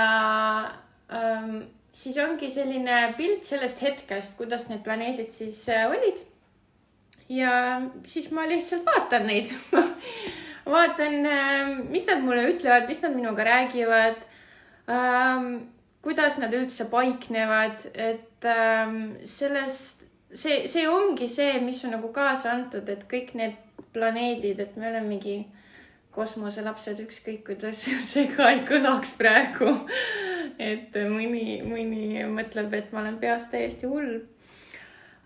ähm, 1.11 1.63
siis 1.91 2.17
ongi 2.23 2.49
selline 2.51 3.13
pilt 3.17 3.47
sellest 3.47 3.81
hetkest, 3.83 4.37
kuidas 4.39 4.67
need 4.69 4.83
planeedid 4.85 5.31
siis 5.33 5.63
äh, 5.69 5.89
olid. 5.89 6.21
ja 7.29 7.81
siis 8.07 8.31
ma 8.31 8.47
lihtsalt 8.47 8.85
vaatan 8.87 9.27
neid 9.27 9.51
vaatan, 10.75 11.25
äh, 11.25 11.75
mis 11.89 12.07
nad 12.07 12.23
mulle 12.23 12.47
ütlevad, 12.53 12.87
mis 12.87 13.01
nad 13.03 13.15
minuga 13.15 13.43
räägivad 13.47 14.23
ähm,. 14.89 15.53
kuidas 16.01 16.39
nad 16.41 16.53
üldse 16.57 16.87
paiknevad, 16.89 17.83
et 17.93 18.45
ähm, 18.49 19.19
sellest, 19.29 19.99
see, 20.33 20.63
see 20.67 20.87
ongi 20.89 21.27
see, 21.29 21.59
mis 21.61 21.83
on 21.85 21.93
nagu 21.93 22.09
kaasa 22.15 22.55
antud, 22.55 22.89
et 22.89 23.03
kõik 23.11 23.35
need 23.37 23.59
planeedid, 23.93 24.63
et 24.63 24.79
me 24.81 24.89
olemegi 24.89 25.35
kosmoselapsed, 26.11 26.99
ükskõik 27.05 27.45
kuidas 27.47 27.87
see 28.11 28.27
ka 28.35 28.51
ei 28.51 28.65
kõlaks 28.67 29.15
praegu 29.19 29.77
et 30.61 30.95
mõni, 31.09 31.61
mõni 31.65 32.21
mõtleb, 32.29 32.73
et 32.77 32.93
ma 32.93 33.01
olen 33.03 33.17
peast 33.21 33.51
täiesti 33.53 33.89
hull. 33.89 34.21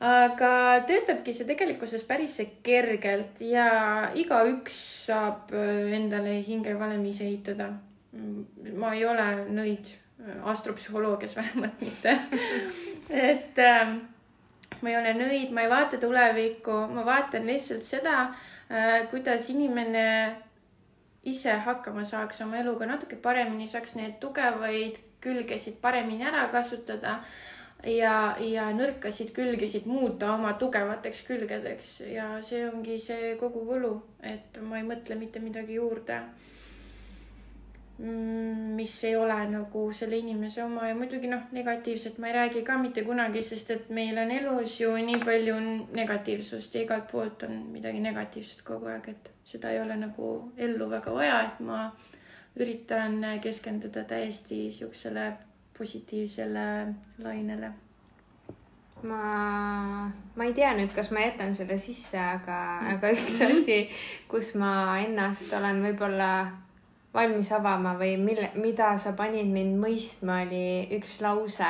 aga 0.06 0.50
töötabki 0.88 1.34
see 1.34 1.48
tegelikkuses 1.48 2.04
päris 2.04 2.36
kergelt 2.64 3.40
ja 3.40 4.12
igaüks 4.14 4.78
saab 5.08 5.54
endale 5.56 6.42
hingevalemi 6.48 7.10
ise 7.10 7.26
ehitada. 7.26 7.70
ma 8.76 8.94
ei 8.96 9.06
ole 9.06 9.30
nõid, 9.52 9.92
astropsühholoogias 10.44 11.36
vähemalt 11.40 11.82
mitte 11.82 12.18
et 13.10 13.60
äh, 13.60 13.96
ma 14.82 14.90
ei 14.90 14.98
ole 14.98 15.14
nõid, 15.18 15.52
ma 15.52 15.66
ei 15.66 15.70
vaata 15.70 16.00
tulevikku, 16.02 16.80
ma 16.96 17.06
vaatan 17.06 17.48
lihtsalt 17.48 17.84
seda 17.84 18.18
äh,, 18.26 19.08
kuidas 19.12 19.50
inimene 19.50 20.06
ise 21.26 21.58
hakkama 21.66 22.06
saaks 22.06 22.42
oma 22.46 22.60
eluga 22.62 22.86
natuke 22.86 23.18
paremini, 23.22 23.68
saaks 23.68 23.96
neid 23.98 24.20
tugevaid 24.22 25.02
külgesid 25.26 25.80
paremini 25.82 26.26
ära 26.30 26.46
kasutada 26.54 27.20
ja, 27.90 28.16
ja 28.42 28.70
nõrkasid 28.76 29.34
külgesid 29.36 29.88
muuta 29.90 30.34
oma 30.36 30.54
tugevateks 30.62 31.24
külgedeks. 31.28 32.00
Ja 32.14 32.30
see 32.46 32.66
ongi 32.70 33.00
see 33.02 33.36
kogu 33.42 33.66
võlu, 33.68 33.96
et 34.24 34.60
ma 34.62 34.80
ei 34.82 34.88
mõtle 34.88 35.18
mitte 35.20 35.42
midagi 35.42 35.80
juurde 35.80 36.20
mm, 37.98 38.74
mis 38.78 38.96
ei 39.10 39.18
ole 39.18 39.40
nagu 39.50 39.86
selle 39.98 40.22
inimese 40.22 40.64
oma. 40.66 40.90
Ja 40.90 40.98
muidugi 40.98 41.32
noh, 41.32 41.50
negatiivset 41.58 42.20
ma 42.22 42.30
ei 42.30 42.40
räägi 42.40 42.66
ka 42.68 42.78
mitte 42.82 43.06
kunagi, 43.08 43.44
sest 43.46 43.74
et 43.76 43.90
meil 43.90 44.18
on 44.22 44.34
elus 44.34 44.80
ju 44.82 44.94
nii 44.98 45.22
palju 45.26 45.62
negatiivsust 45.96 46.78
ja 46.78 46.86
igalt 46.86 47.10
poolt 47.12 47.48
on 47.50 47.64
midagi 47.74 48.04
negatiivset 48.06 48.62
kogu 48.68 48.94
aeg, 48.94 49.10
et 49.16 49.35
seda 49.46 49.72
ei 49.72 49.80
ole 49.82 49.96
nagu 50.02 50.52
ellu 50.58 50.90
väga 50.90 51.14
vaja, 51.14 51.40
et 51.46 51.60
ma 51.66 51.88
üritan 52.60 53.20
keskenduda 53.44 54.04
täiesti 54.10 54.72
siuksele 54.72 55.34
positiivsele 55.78 56.68
lainele. 57.24 57.72
ma, 59.04 60.12
ma 60.36 60.46
ei 60.48 60.54
tea 60.58 60.72
nüüd, 60.74 60.94
kas 60.96 61.12
ma 61.14 61.22
jätan 61.28 61.54
selle 61.54 61.78
sisse, 61.78 62.18
aga, 62.18 62.60
aga 62.96 63.12
üks 63.14 63.42
asi, 63.46 63.82
kus 64.32 64.54
ma 64.58 64.98
ennast 65.04 65.52
olen 65.54 65.84
võib-olla 65.84 66.30
valmis 67.14 67.52
avama 67.54 67.94
või 68.00 68.16
mille, 68.20 68.50
mida 68.60 68.96
sa 68.98 69.14
panid 69.20 69.52
mind 69.52 69.78
mõistma, 69.84 70.42
oli 70.48 70.88
üks 70.98 71.20
lause, 71.22 71.70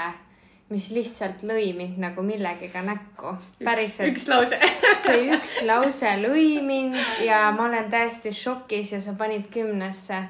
mis 0.69 0.87
lihtsalt 0.89 1.43
lõi 1.45 1.73
mind 1.77 1.99
nagu 2.01 2.23
millegiga 2.25 2.81
näkku. 2.81 3.35
päriselt. 3.63 4.09
üks 4.13 4.27
lause 4.27 4.59
see 5.03 5.27
üks 5.35 5.59
lause 5.67 6.15
lõi 6.23 6.61
mind 6.65 6.97
ja 7.25 7.51
ma 7.51 7.67
olen 7.69 7.91
täiesti 7.91 8.33
šokis 8.33 8.95
ja 8.95 9.01
sa 9.01 9.13
panid 9.17 9.51
kümnesse 9.53 10.23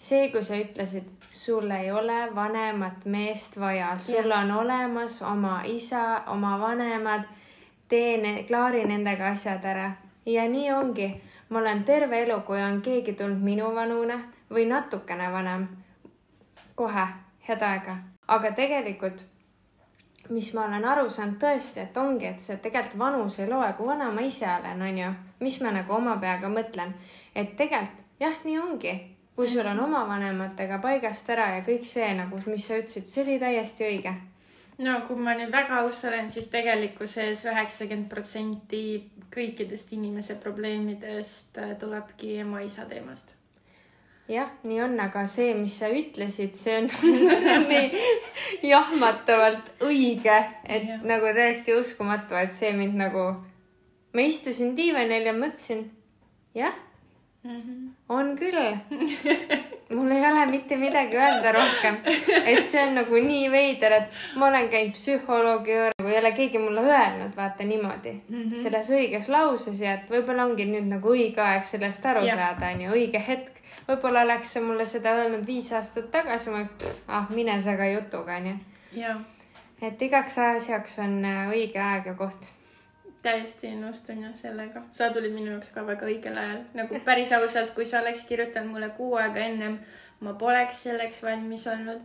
see, 0.00 0.28
kui 0.32 0.44
sa 0.44 0.56
ütlesid, 0.56 1.08
sul 1.30 1.70
ei 1.70 1.90
ole 1.92 2.18
vanemat 2.34 3.04
meest 3.04 3.58
vaja, 3.60 3.92
sul 3.98 4.32
on 4.32 4.50
olemas 4.50 5.20
oma 5.22 5.60
isa, 5.68 6.22
oma 6.26 6.56
vanemad, 6.60 7.26
tee, 7.88 8.44
klaari 8.48 8.84
nendega 8.88 9.28
asjad 9.34 9.64
ära. 9.64 9.90
ja 10.26 10.48
nii 10.48 10.70
ongi. 10.72 11.10
ma 11.48 11.58
olen 11.58 11.84
terve 11.84 12.22
elu, 12.22 12.40
kui 12.46 12.62
on 12.62 12.80
keegi 12.82 13.12
tulnud 13.12 13.42
minu 13.42 13.74
vanune 13.74 14.20
või 14.50 14.66
natukene 14.70 15.32
vanem, 15.32 15.66
kohe, 16.74 17.06
head 17.48 17.62
aega. 17.62 17.96
aga 18.28 18.52
tegelikult, 18.52 19.24
mis 20.30 20.52
ma 20.54 20.64
olen 20.66 20.84
aru 20.86 21.08
saanud 21.10 21.38
tõesti, 21.42 21.82
et 21.84 21.96
ongi, 21.98 22.26
et 22.28 22.42
see 22.42 22.58
tegelikult 22.62 22.98
vanus 23.00 23.38
ei 23.40 23.48
loe, 23.50 23.72
kui 23.78 23.88
vana 23.88 24.10
ma 24.14 24.22
ise 24.26 24.46
olen, 24.46 24.82
onju, 24.88 25.08
mis 25.42 25.56
ma 25.64 25.72
nagu 25.74 25.94
oma 25.96 26.16
peaga 26.22 26.50
mõtlen, 26.52 26.94
et 27.34 27.56
tegelikult 27.58 27.98
jah, 28.20 28.36
nii 28.44 28.58
ongi. 28.60 28.94
Kui 29.36 29.48
sul 29.48 29.64
on 29.64 29.78
oma 29.80 30.02
vanematega 30.08 30.80
paigast 30.82 31.30
ära 31.32 31.46
ja 31.54 31.62
kõik 31.64 31.86
see 31.88 32.10
nagu, 32.18 32.42
mis 32.46 32.66
sa 32.66 32.76
ütlesid, 32.76 33.08
see 33.08 33.24
oli 33.24 33.38
täiesti 33.40 33.86
õige. 33.86 34.14
no 34.84 35.00
kui 35.06 35.16
ma 35.16 35.34
nüüd 35.36 35.52
väga 35.52 35.80
aus 35.84 36.04
olen, 36.08 36.30
siis 36.30 36.48
tegelikkuses 36.52 37.44
üheksakümmend 37.48 38.08
protsenti 38.12 38.84
kõikidest 39.34 39.92
inimese 39.96 40.36
probleemidest 40.40 41.58
äh, 41.58 41.76
tulebki 41.80 42.38
ema-isa 42.44 42.88
teemast 42.88 43.39
jah, 44.30 44.50
nii 44.64 44.80
on, 44.84 44.98
aga 45.02 45.24
see, 45.30 45.54
mis 45.58 45.76
sa 45.80 45.90
ütlesid, 45.92 46.54
see 46.58 46.76
on, 46.78 46.90
see 47.30 47.54
on 47.56 47.66
nii 47.70 48.70
jahmatavalt 48.70 49.72
õige, 49.86 50.36
et 50.64 50.86
ja. 50.88 51.00
nagu 51.06 51.32
täiesti 51.36 51.74
uskumatu, 51.78 52.38
et 52.38 52.54
see 52.56 52.70
mind 52.76 52.98
nagu, 53.00 53.26
ma 54.14 54.26
istusin 54.26 54.76
diivanil 54.78 55.28
ja 55.30 55.34
mõtlesin, 55.36 55.88
jah 56.54 56.78
Mm 57.44 57.50
-hmm. 57.50 57.90
on 58.08 58.36
küll. 58.36 58.76
mul 59.96 60.10
ei 60.10 60.32
ole 60.32 60.46
mitte 60.46 60.76
midagi 60.76 61.16
öelda 61.16 61.52
rohkem. 61.52 61.96
et 62.44 62.64
see 62.64 62.82
on 62.82 62.94
nagu 62.94 63.14
nii 63.14 63.50
veider, 63.50 63.92
et 63.92 64.08
ma 64.36 64.48
olen 64.48 64.68
käinud 64.68 64.92
psühholoogi 64.92 65.72
juurde, 65.72 65.90
nagu 65.98 66.10
ei 66.10 66.18
ole 66.18 66.32
keegi 66.32 66.58
mulle 66.58 66.80
öelnud, 66.80 67.36
vaata 67.36 67.64
niimoodi 67.64 68.12
mm 68.12 68.42
-hmm. 68.42 68.62
selles 68.62 68.90
õiges 68.90 69.28
lauses 69.28 69.80
ja 69.80 69.94
et 69.94 70.10
võib-olla 70.10 70.44
ongi 70.44 70.64
nüüd 70.64 70.92
nagu 70.92 71.14
õige 71.14 71.40
aeg 71.40 71.64
sellest 71.64 72.06
aru 72.06 72.24
ja. 72.26 72.36
saada, 72.36 72.74
onju, 72.74 72.90
õige 72.90 73.24
hetk. 73.28 73.54
Võib-olla 73.90 74.24
oleks 74.26 74.54
sa 74.54 74.62
mulle 74.64 74.86
seda 74.86 75.12
öelnud 75.18 75.44
viis 75.46 75.72
aastat 75.76 76.10
tagasi, 76.14 76.54
ma, 76.54 76.64
ah, 77.08 77.28
mine 77.34 77.58
sa 77.60 77.76
ka 77.76 77.90
jutuga, 77.90 78.38
onju. 78.38 79.18
et 79.82 80.02
igaks 80.02 80.38
asjaks 80.38 80.98
on 81.02 81.20
äh, 81.24 81.44
õige 81.50 81.82
aeg 81.82 82.10
ja 82.12 82.14
koht 82.14 82.50
täiesti 83.22 83.72
nõustun 83.76 84.22
jah 84.24 84.36
sellega. 84.36 84.82
sa 84.92 85.10
tulid 85.12 85.34
minu 85.34 85.52
jaoks 85.52 85.72
ka 85.74 85.84
väga 85.86 86.06
õigel 86.08 86.38
ajal, 86.42 86.62
nagu 86.74 87.00
päris 87.04 87.32
ausalt, 87.36 87.74
kui 87.76 87.86
sa 87.86 88.00
oleks 88.00 88.24
kirjutanud 88.28 88.72
mulle 88.72 88.88
kuu 88.96 89.14
aega 89.20 89.44
ennem, 89.44 89.78
ma 90.20 90.34
poleks 90.34 90.82
selleks 90.86 91.22
valmis 91.22 91.66
olnud. 91.66 92.00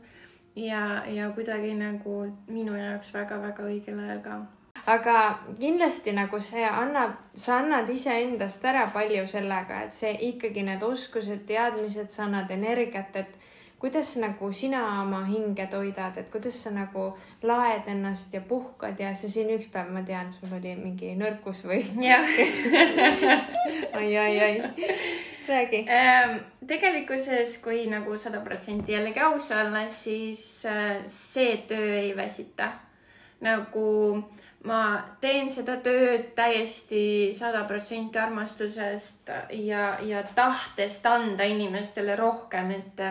ja, 0.56 1.04
ja 1.08 1.30
kuidagi 1.36 1.74
nagu 1.80 2.18
minu 2.48 2.76
jaoks 2.76 3.14
väga-väga 3.14 3.64
õigel 3.72 4.00
ajal 4.04 4.22
ka 4.24 4.42
aga 4.86 5.40
kindlasti 5.60 6.14
nagu 6.14 6.40
see 6.40 6.66
annab, 6.66 7.18
sa 7.34 7.60
annad 7.60 7.90
iseendast 7.90 8.66
ära 8.66 8.86
palju 8.94 9.26
sellega, 9.28 9.84
et 9.86 9.94
see 9.94 10.14
ikkagi 10.30 10.64
need 10.68 10.84
oskused, 10.86 11.46
teadmised, 11.50 12.12
sa 12.14 12.26
annad 12.28 12.52
energiat, 12.54 13.16
et 13.16 13.40
kuidas 13.82 14.16
nagu 14.22 14.52
sina 14.54 15.02
oma 15.02 15.24
hinge 15.26 15.66
toidad, 15.72 16.18
et 16.18 16.30
kuidas 16.32 16.56
sa 16.64 16.72
nagu 16.74 17.08
laed 17.44 17.90
ennast 17.92 18.34
ja 18.34 18.42
puhkad 18.42 19.00
ja 19.00 19.16
sa 19.16 19.30
siin 19.30 19.52
üks 19.58 19.68
päev, 19.74 19.90
ma 19.94 20.06
tean, 20.06 20.32
sul 20.34 20.54
oli 20.54 20.76
mingi 20.80 21.16
nõrkus 21.18 21.66
või? 21.68 21.82
ai, 24.00 24.10
ai, 24.18 24.40
ai, 24.40 24.56
räägi 25.48 25.84
ähm,. 25.90 26.40
tegelikkuses, 26.68 27.58
kui 27.62 27.86
nagu 27.90 28.18
sada 28.18 28.40
protsenti 28.46 28.94
jällegi 28.96 29.22
aus 29.22 29.52
olla, 29.52 29.88
siis 29.90 30.66
äh, 30.66 31.04
see 31.06 31.58
töö 31.68 31.94
ei 32.00 32.16
väsita. 32.18 32.72
nagu 33.42 33.86
ma 34.66 34.82
teen 35.22 35.50
seda 35.54 35.78
tööd 35.86 36.32
täiesti 36.38 37.32
sada 37.38 37.64
protsenti 37.70 38.20
armastusest 38.20 39.30
ja, 39.62 39.96
ja 40.02 40.24
tahtest 40.36 41.06
anda 41.06 41.46
inimestele 41.46 42.16
rohkem, 42.18 42.72
et 42.80 43.04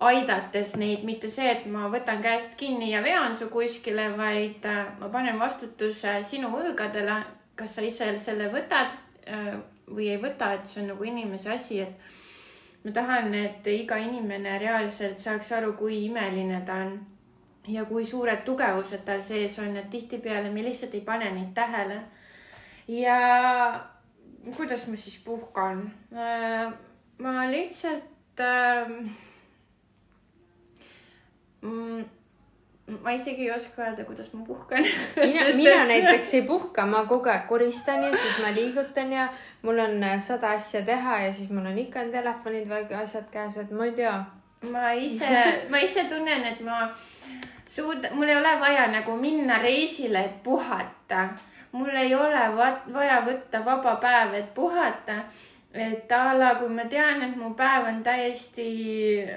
aidates 0.00 0.76
neid, 0.80 1.02
mitte 1.04 1.28
see, 1.28 1.48
et 1.52 1.66
ma 1.68 1.88
võtan 1.92 2.22
käest 2.24 2.56
kinni 2.60 2.92
ja 2.92 3.02
vean 3.04 3.34
su 3.36 3.50
kuskile, 3.52 4.08
vaid 4.16 4.64
äh, 4.68 4.86
ma 5.00 5.10
panen 5.12 5.38
vastutuse 5.40 6.20
sinu 6.24 6.52
õlgadele, 6.56 7.18
kas 7.58 7.76
sa 7.76 7.84
ise 7.84 8.08
selle 8.22 8.48
võtad 8.52 8.94
äh, 9.28 9.52
või 9.90 10.08
ei 10.14 10.22
võta, 10.22 10.54
et 10.56 10.70
see 10.70 10.84
on 10.84 10.92
nagu 10.94 11.04
inimese 11.04 11.52
asi, 11.52 11.82
et 11.84 12.84
ma 12.84 12.94
tahan, 12.96 13.34
et 13.36 13.66
iga 13.74 13.98
inimene 14.00 14.56
reaalselt 14.62 15.20
saaks 15.20 15.52
aru, 15.58 15.74
kui 15.76 16.06
imeline 16.06 16.62
ta 16.66 16.80
on 16.86 16.96
ja 17.68 17.84
kui 17.84 18.04
suured 18.04 18.44
tugevused 18.44 19.04
tal 19.04 19.22
sees 19.22 19.58
on, 19.58 19.76
et 19.76 19.90
tihtipeale 19.90 20.50
me 20.50 20.64
lihtsalt 20.64 20.94
ei 20.94 21.00
pane 21.00 21.30
neid 21.30 21.52
tähele. 21.54 22.00
ja 22.88 23.18
kuidas 24.56 24.86
ma 24.88 24.96
siis 24.96 25.18
puhkan? 25.24 25.92
Äh, 26.12 26.72
ma 27.18 27.50
lihtsalt 27.50 28.40
äh, 28.40 28.88
ma 33.00 33.12
isegi 33.12 33.42
ei 33.42 33.52
oska 33.54 33.82
öelda, 33.82 34.04
kuidas 34.04 34.32
ma 34.32 34.44
puhkan. 34.46 34.84
mina, 35.16 35.44
mina 35.60 35.84
näiteks 35.84 36.34
ei 36.34 36.42
puhka, 36.42 36.86
ma 36.86 37.04
kogu 37.06 37.28
aeg 37.28 37.46
koristan 37.48 38.02
ja 38.02 38.10
siis 38.16 38.40
ma 38.42 38.54
liigutan 38.54 39.12
ja 39.12 39.28
mul 39.62 39.78
on 39.78 40.02
äh, 40.02 40.18
sada 40.22 40.50
asja 40.56 40.82
teha 40.82 41.20
ja 41.26 41.32
siis 41.32 41.50
mul 41.50 41.66
on 41.66 41.78
ikka 41.78 42.04
telefonid 42.12 42.68
või 42.68 42.88
asjad 43.02 43.30
käes, 43.32 43.56
et 43.60 43.70
ma 43.70 43.86
ei 43.86 43.96
tea. 44.00 44.16
ma 44.72 44.92
ise, 44.92 45.30
ma 45.72 45.84
ise 45.84 46.04
tunnen, 46.08 46.44
et 46.52 46.60
ma 46.64 46.88
suud-, 47.70 48.10
mul 48.16 48.28
ei 48.28 48.36
ole 48.36 48.56
vaja 48.60 48.88
nagu 48.90 49.14
minna 49.16 49.60
reisile, 49.62 50.24
et 50.24 50.42
puhata. 50.42 51.28
mul 51.72 51.94
ei 51.94 52.14
ole 52.14 52.48
vaja 52.92 53.20
võtta 53.22 53.64
vaba 53.64 53.94
päev, 54.02 54.34
et 54.34 54.54
puhata 54.54 55.20
et 55.72 56.10
a 56.10 56.32
la, 56.34 56.54
kui 56.58 56.68
ma 56.74 56.84
tean, 56.90 57.22
et 57.22 57.36
mu 57.38 57.52
päev 57.54 57.86
on 57.86 58.00
täiesti 58.02 58.66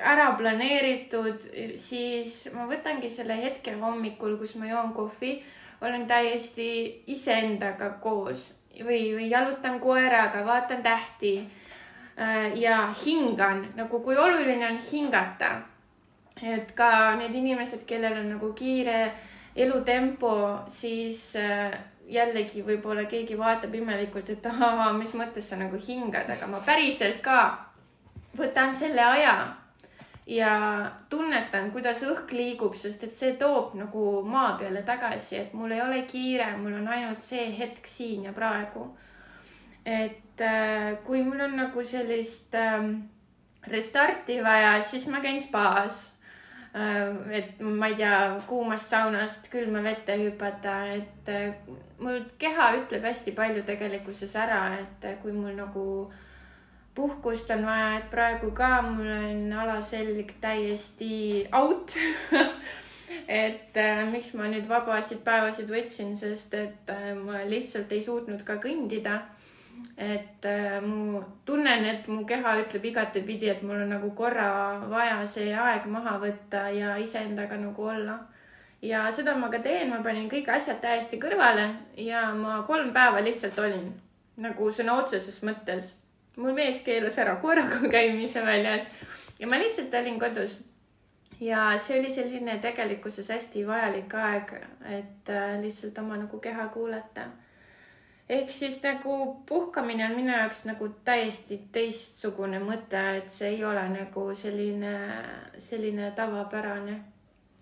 ära 0.01 0.31
planeeritud, 0.37 1.45
siis 1.77 2.47
ma 2.55 2.65
võtangi 2.69 3.09
selle 3.13 3.37
hetke 3.37 3.75
hommikul, 3.77 4.37
kus 4.39 4.55
ma 4.57 4.71
joon 4.71 4.93
kohvi, 4.97 5.35
olen 5.83 6.07
täiesti 6.09 7.03
iseendaga 7.13 7.91
koos 8.01 8.49
või, 8.79 9.13
või 9.13 9.29
jalutan 9.29 9.77
koeraga, 9.83 10.41
vaatan 10.45 10.81
tähti 10.83 11.35
äh, 12.17 12.49
ja 12.57 12.87
hingan 13.05 13.67
nagu, 13.77 14.01
kui 14.01 14.17
oluline 14.17 14.71
on 14.71 14.81
hingata. 14.91 15.59
Et 16.41 16.71
ka 16.75 17.15
need 17.19 17.35
inimesed, 17.35 17.85
kellel 17.85 18.19
on 18.19 18.29
nagu 18.35 18.53
kiire 18.57 19.11
elutempo, 19.55 20.59
siis 20.67 21.35
äh, 21.37 21.73
jällegi 22.09 22.63
võib-olla 22.65 23.05
keegi 23.09 23.37
vaatab 23.37 23.75
imelikult, 23.77 24.29
et 24.33 24.45
ahaa, 24.49 24.91
mis 24.97 25.13
mõttes 25.17 25.49
sa 25.49 25.59
nagu 25.59 25.77
hingad, 25.87 26.29
aga 26.29 26.49
ma 26.49 26.61
päriselt 26.65 27.21
ka 27.23 27.43
võtan 28.37 28.73
selle 28.75 29.03
aja 29.03 29.35
ja 30.27 30.53
tunnetan, 31.09 31.69
kuidas 31.71 32.01
õhk 32.07 32.31
liigub, 32.33 32.75
sest 32.79 33.03
et 33.03 33.15
see 33.15 33.35
toob 33.39 33.75
nagu 33.77 34.23
maa 34.25 34.55
peale 34.59 34.83
tagasi, 34.87 35.37
et 35.37 35.53
mul 35.53 35.71
ei 35.75 35.81
ole 35.83 36.03
kiire, 36.09 36.53
mul 36.57 36.79
on 36.79 36.87
ainult 36.87 37.21
see 37.21 37.49
hetk 37.57 37.87
siin 37.87 38.29
ja 38.29 38.33
praegu. 38.33 38.89
et 39.85 40.41
äh, 40.41 40.95
kui 41.03 41.23
mul 41.23 41.41
on 41.43 41.57
nagu 41.59 41.83
sellist 41.83 42.55
äh, 42.55 42.85
restarti 43.67 44.39
vaja, 44.43 44.81
siis 44.83 45.07
ma 45.07 45.19
käin 45.19 45.41
spaas 45.41 46.12
et 46.73 47.59
ma 47.61 47.87
ei 47.91 47.95
tea, 47.99 48.41
kuumast 48.49 48.89
saunast 48.89 49.49
külma 49.51 49.83
vette 49.85 50.15
hüpata, 50.17 50.77
et 50.95 51.29
äh, 51.29 51.51
mul 52.01 52.23
keha 52.41 52.71
ütleb 52.79 53.05
hästi 53.05 53.35
palju 53.37 53.61
tegelikkuses 53.67 54.33
ära, 54.41 54.63
et 54.81 55.05
äh, 55.05 55.19
kui 55.21 55.35
mul 55.35 55.53
nagu 55.57 55.85
puhkust 56.95 57.51
on 57.53 57.65
vaja, 57.65 57.99
et 57.99 58.09
praegu 58.09 58.49
ka 58.57 58.81
mul 58.87 59.09
on 59.09 59.53
alaselg 59.65 60.33
täiesti 60.41 61.45
out 61.53 61.93
et 63.27 63.77
äh, 63.77 64.03
miks 64.09 64.33
ma 64.33 64.49
nüüd 64.49 64.65
vabasid 64.69 65.21
päevasid 65.25 65.69
võtsin, 65.69 66.17
sest 66.17 66.53
et 66.57 66.89
äh, 66.89 67.13
ma 67.17 67.45
lihtsalt 67.49 67.93
ei 67.93 68.01
suutnud 68.01 68.41
ka 68.47 68.57
kõndida 68.63 69.19
et 69.97 70.45
äh, 70.45 70.81
mu 70.81 71.21
tunnen, 71.45 71.85
et 71.85 72.07
mu 72.07 72.25
keha 72.25 72.55
ütleb 72.63 72.85
igatepidi, 72.91 73.49
et 73.49 73.61
mul 73.63 73.83
on 73.83 73.91
nagu 73.95 74.09
korra 74.17 74.79
vaja 74.89 75.19
see 75.27 75.53
aeg 75.53 75.85
maha 75.91 76.17
võtta 76.21 76.67
ja 76.73 76.95
iseendaga 76.97 77.57
nagu 77.57 77.89
olla. 77.95 78.17
ja 78.81 79.05
seda 79.11 79.35
ma 79.39 79.49
ka 79.49 79.59
teen, 79.63 79.89
ma 79.89 80.01
panin 80.03 80.29
kõik 80.29 80.49
asjad 80.51 80.81
täiesti 80.81 81.19
kõrvale 81.19 81.69
ja 81.97 82.33
ma 82.35 82.63
kolm 82.67 82.91
päeva 82.93 83.21
lihtsalt 83.23 83.59
olin 83.59 83.93
nagu 84.37 84.71
sõna 84.71 84.97
otseses 84.99 85.43
mõttes. 85.43 85.95
mul 86.37 86.53
mees 86.53 86.81
keelas 86.81 87.17
ära 87.17 87.35
koeraga 87.41 87.89
käimise 87.95 88.45
väljas 88.45 88.89
ja 89.39 89.47
ma 89.47 89.59
lihtsalt 89.61 89.93
olin 89.93 90.19
kodus. 90.19 90.59
ja 91.39 91.77
see 91.79 91.99
oli 91.99 92.11
selline 92.11 92.57
tegelikkuses 92.59 93.29
hästi 93.29 93.67
vajalik 93.67 94.13
aeg, 94.13 94.53
et 94.89 95.29
äh, 95.29 95.61
lihtsalt 95.61 95.97
oma 95.97 96.17
nagu 96.17 96.39
keha 96.39 96.67
kuulata 96.73 97.29
ehk 98.29 98.49
siis 98.49 98.83
nagu 98.83 99.43
puhkamine 99.45 100.05
on 100.05 100.15
minu 100.15 100.31
jaoks 100.31 100.63
nagu 100.65 100.87
täiesti 101.05 101.59
teistsugune 101.71 102.59
mõte, 102.63 103.01
et 103.17 103.29
see 103.31 103.55
ei 103.55 103.65
ole 103.65 103.83
nagu 103.89 104.27
selline, 104.35 104.93
selline 105.59 106.11
tavapärane. 106.15 107.01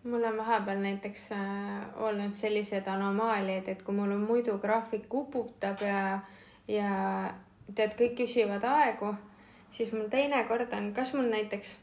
mul 0.03 0.23
on 0.23 0.37
vahepeal 0.37 0.79
näiteks 0.81 1.31
äh, 1.31 2.03
olnud 2.03 2.33
sellised 2.33 2.87
anomaaliad, 2.87 3.67
et 3.67 3.83
kui 3.83 3.95
mul 3.95 4.11
on 4.11 4.23
muidu 4.25 4.57
graafik 4.57 5.13
uputab 5.13 5.81
ja, 5.81 6.19
ja 6.67 7.33
tead, 7.75 7.93
kõik 7.99 8.15
küsivad 8.23 8.63
aegu, 8.65 9.13
siis 9.71 9.91
mul 9.93 10.09
teinekord 10.09 10.73
on, 10.73 10.93
kas 10.93 11.13
mul 11.13 11.29
näiteks 11.29 11.77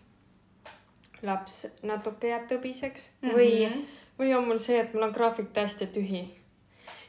laps 1.23 1.67
natuke 1.83 2.29
jääb 2.29 2.51
tõbiseks 2.51 3.11
mm 3.23 3.29
-hmm. 3.29 3.35
või, 3.35 3.87
või 4.19 4.35
on 4.35 4.49
mul 4.49 4.59
see, 4.59 4.81
et 4.81 4.95
mul 4.95 5.03
on 5.03 5.15
graafik 5.15 5.53
täiesti 5.53 5.87
tühi 5.87 6.38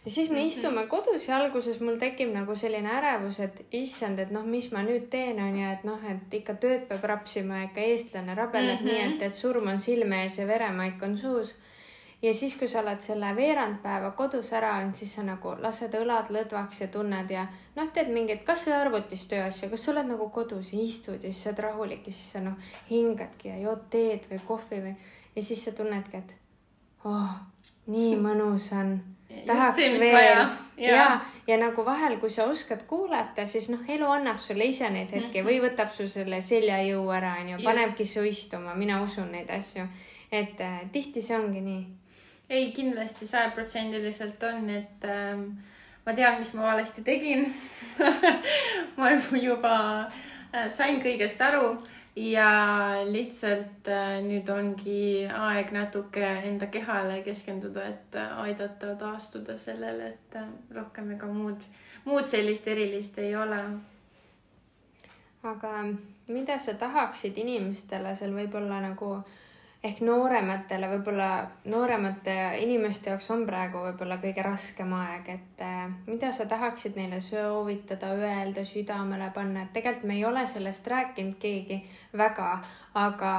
ja 0.10 0.13
siis 0.13 0.30
me 0.30 0.41
istume 0.45 0.88
kodus 0.89 1.28
ja 1.28 1.38
alguses 1.38 1.78
mul 1.86 2.00
tekib 2.02 2.32
nagu 2.34 2.56
selline 2.58 2.89
ärevus, 2.98 3.36
et 3.45 3.60
issand, 3.78 4.17
et 4.17 4.32
noh, 4.34 4.45
mis 4.50 4.72
ma 4.74 4.82
nüüd 4.82 5.06
teen, 5.13 5.38
on 5.43 5.54
ju, 5.54 5.65
et 5.69 5.84
noh, 5.86 6.06
et 6.10 6.34
ikka 6.34 6.56
tööd 6.63 6.88
peab 6.89 7.04
rapsima 7.12 7.60
ikka 7.67 7.84
eestlane 7.91 8.34
rabeleb 8.34 8.82
mm 8.82 8.88
-hmm. 8.88 8.93
nii, 8.93 9.17
et, 9.17 9.22
et 9.28 9.38
surm 9.38 9.67
on 9.69 9.80
silme 9.80 10.24
ees 10.24 10.38
ja 10.39 10.48
veremaik 10.48 11.04
on 11.04 11.17
suus. 11.17 11.54
ja 12.22 12.34
siis, 12.34 12.56
kui 12.56 12.67
sa 12.67 12.80
oled 12.80 13.00
selle 13.00 13.36
veerand 13.36 13.78
päeva 13.84 14.12
kodus 14.12 14.50
ära 14.54 14.72
olnud, 14.78 14.95
siis 14.95 15.13
sa 15.15 15.24
nagu 15.24 15.54
lased 15.60 15.93
õlad 15.93 16.34
lõdvaks 16.36 16.82
ja 16.82 16.88
tunned 16.88 17.30
ja 17.30 17.45
noh, 17.76 17.91
teed 17.93 18.10
mingeid 18.10 18.43
kasvõi 18.43 18.74
arvutis 18.74 19.28
tööasju, 19.28 19.69
kas 19.69 19.86
sa 19.86 19.91
oled 19.91 20.08
nagu 20.08 20.30
kodus 20.30 20.74
ja 20.74 20.80
istud 20.82 21.24
ja 21.24 21.30
siis 21.32 21.43
sa 21.43 21.50
oled 21.50 21.60
rahulik 21.60 22.08
ja 22.08 22.13
siis 22.13 22.32
sa 22.32 22.39
noh, 22.39 22.58
hingadki 22.89 23.48
ja 23.48 23.58
jood 23.58 23.86
teed 23.89 24.26
või 24.32 24.41
kohvi 24.48 24.82
või 24.82 24.95
ja 25.36 25.41
siis 25.43 25.65
sa 25.65 25.72
tunnedki, 25.72 26.17
et 26.17 26.36
oh, 27.04 27.39
nii 27.88 28.15
mõnus 28.15 28.72
on 28.74 29.00
tahaks 29.45 29.77
see, 29.77 29.99
veel. 29.99 30.25
ja, 30.25 30.49
ja, 30.77 31.19
ja 31.47 31.57
nagu 31.61 31.85
vahel, 31.85 32.17
kui 32.21 32.31
sa 32.33 32.47
oskad 32.49 32.83
kuulata, 32.87 33.45
siis 33.47 33.69
noh, 33.69 33.81
elu 33.87 34.09
annab 34.09 34.39
sulle 34.43 34.65
ise 34.69 34.89
neid 34.89 35.11
hetki 35.11 35.41
mm 35.41 35.47
-hmm. 35.47 35.49
või 35.49 35.69
võtab 35.69 35.93
su 35.93 36.07
selle 36.09 36.41
seljajõu 36.41 37.09
ära, 37.13 37.35
onju, 37.41 37.59
panebki 37.63 38.05
su 38.05 38.23
istuma, 38.23 38.75
mina 38.75 39.01
usun 39.03 39.31
neid 39.31 39.49
asju. 39.49 39.87
et 40.31 40.61
äh, 40.61 40.81
tihti 40.91 41.21
see 41.21 41.37
ongi 41.37 41.61
nii. 41.61 41.85
ei, 42.49 42.71
kindlasti 42.71 43.27
sajaprotsendiliselt 43.27 44.43
on, 44.43 44.69
et 44.69 45.05
ähm, 45.05 45.45
ma 46.05 46.13
tean, 46.13 46.39
mis 46.39 46.53
ma 46.53 46.61
valesti 46.71 47.01
tegin. 47.01 47.53
Ma 48.97 49.11
juba 49.41 49.75
äh, 50.53 50.69
sain 50.71 51.01
kõigest 51.01 51.41
aru 51.41 51.77
ja 52.19 52.51
lihtsalt 53.08 53.88
äh, 53.88 54.19
nüüd 54.25 54.49
ongi 54.51 55.27
aeg 55.32 55.71
natuke 55.71 56.25
enda 56.49 56.67
kehale 56.67 57.21
keskenduda, 57.23 57.86
et 57.93 58.15
äh, 58.19 58.38
aidata 58.43 58.95
taastuda 58.99 59.58
sellele, 59.58 60.13
et 60.13 60.36
äh, 60.36 60.47
rohkem 60.75 61.13
ega 61.15 61.29
muud, 61.32 61.63
muud 62.05 62.27
sellist 62.27 62.67
erilist 62.67 63.17
ei 63.23 63.36
ole. 63.36 63.62
aga 65.43 65.73
mida 66.27 66.60
sa 66.60 66.73
tahaksid 66.73 67.38
inimestele 67.39 68.12
seal 68.15 68.34
võib-olla 68.36 68.82
nagu 68.84 69.13
äh, 69.15 69.38
ehk 69.79 70.01
noorematele, 70.03 70.89
võib-olla 70.91 71.27
nooremate 71.71 72.33
inimeste 72.59 73.13
jaoks 73.13 73.29
on 73.31 73.45
praegu 73.47 73.79
võib-olla 73.85 74.17
kõige 74.19 74.43
raskem 74.43 74.91
aeg, 74.97 75.29
et 75.31 75.63
äh, 75.63 75.85
mida 76.09 76.33
sa 76.35 76.49
tahaksid 76.51 76.99
neile 76.99 77.21
soovitada, 77.23 78.09
öelda, 78.17 78.65
südamele 78.67 79.29
panna, 79.35 79.63
et 79.63 79.71
tegelikult 79.77 80.09
me 80.09 80.17
ei 80.17 80.25
ole 80.27 80.43
sellest 80.51 80.87
rääkinud 80.91 81.37
keegi 81.39 81.79
väga, 82.19 82.49
aga 82.99 83.31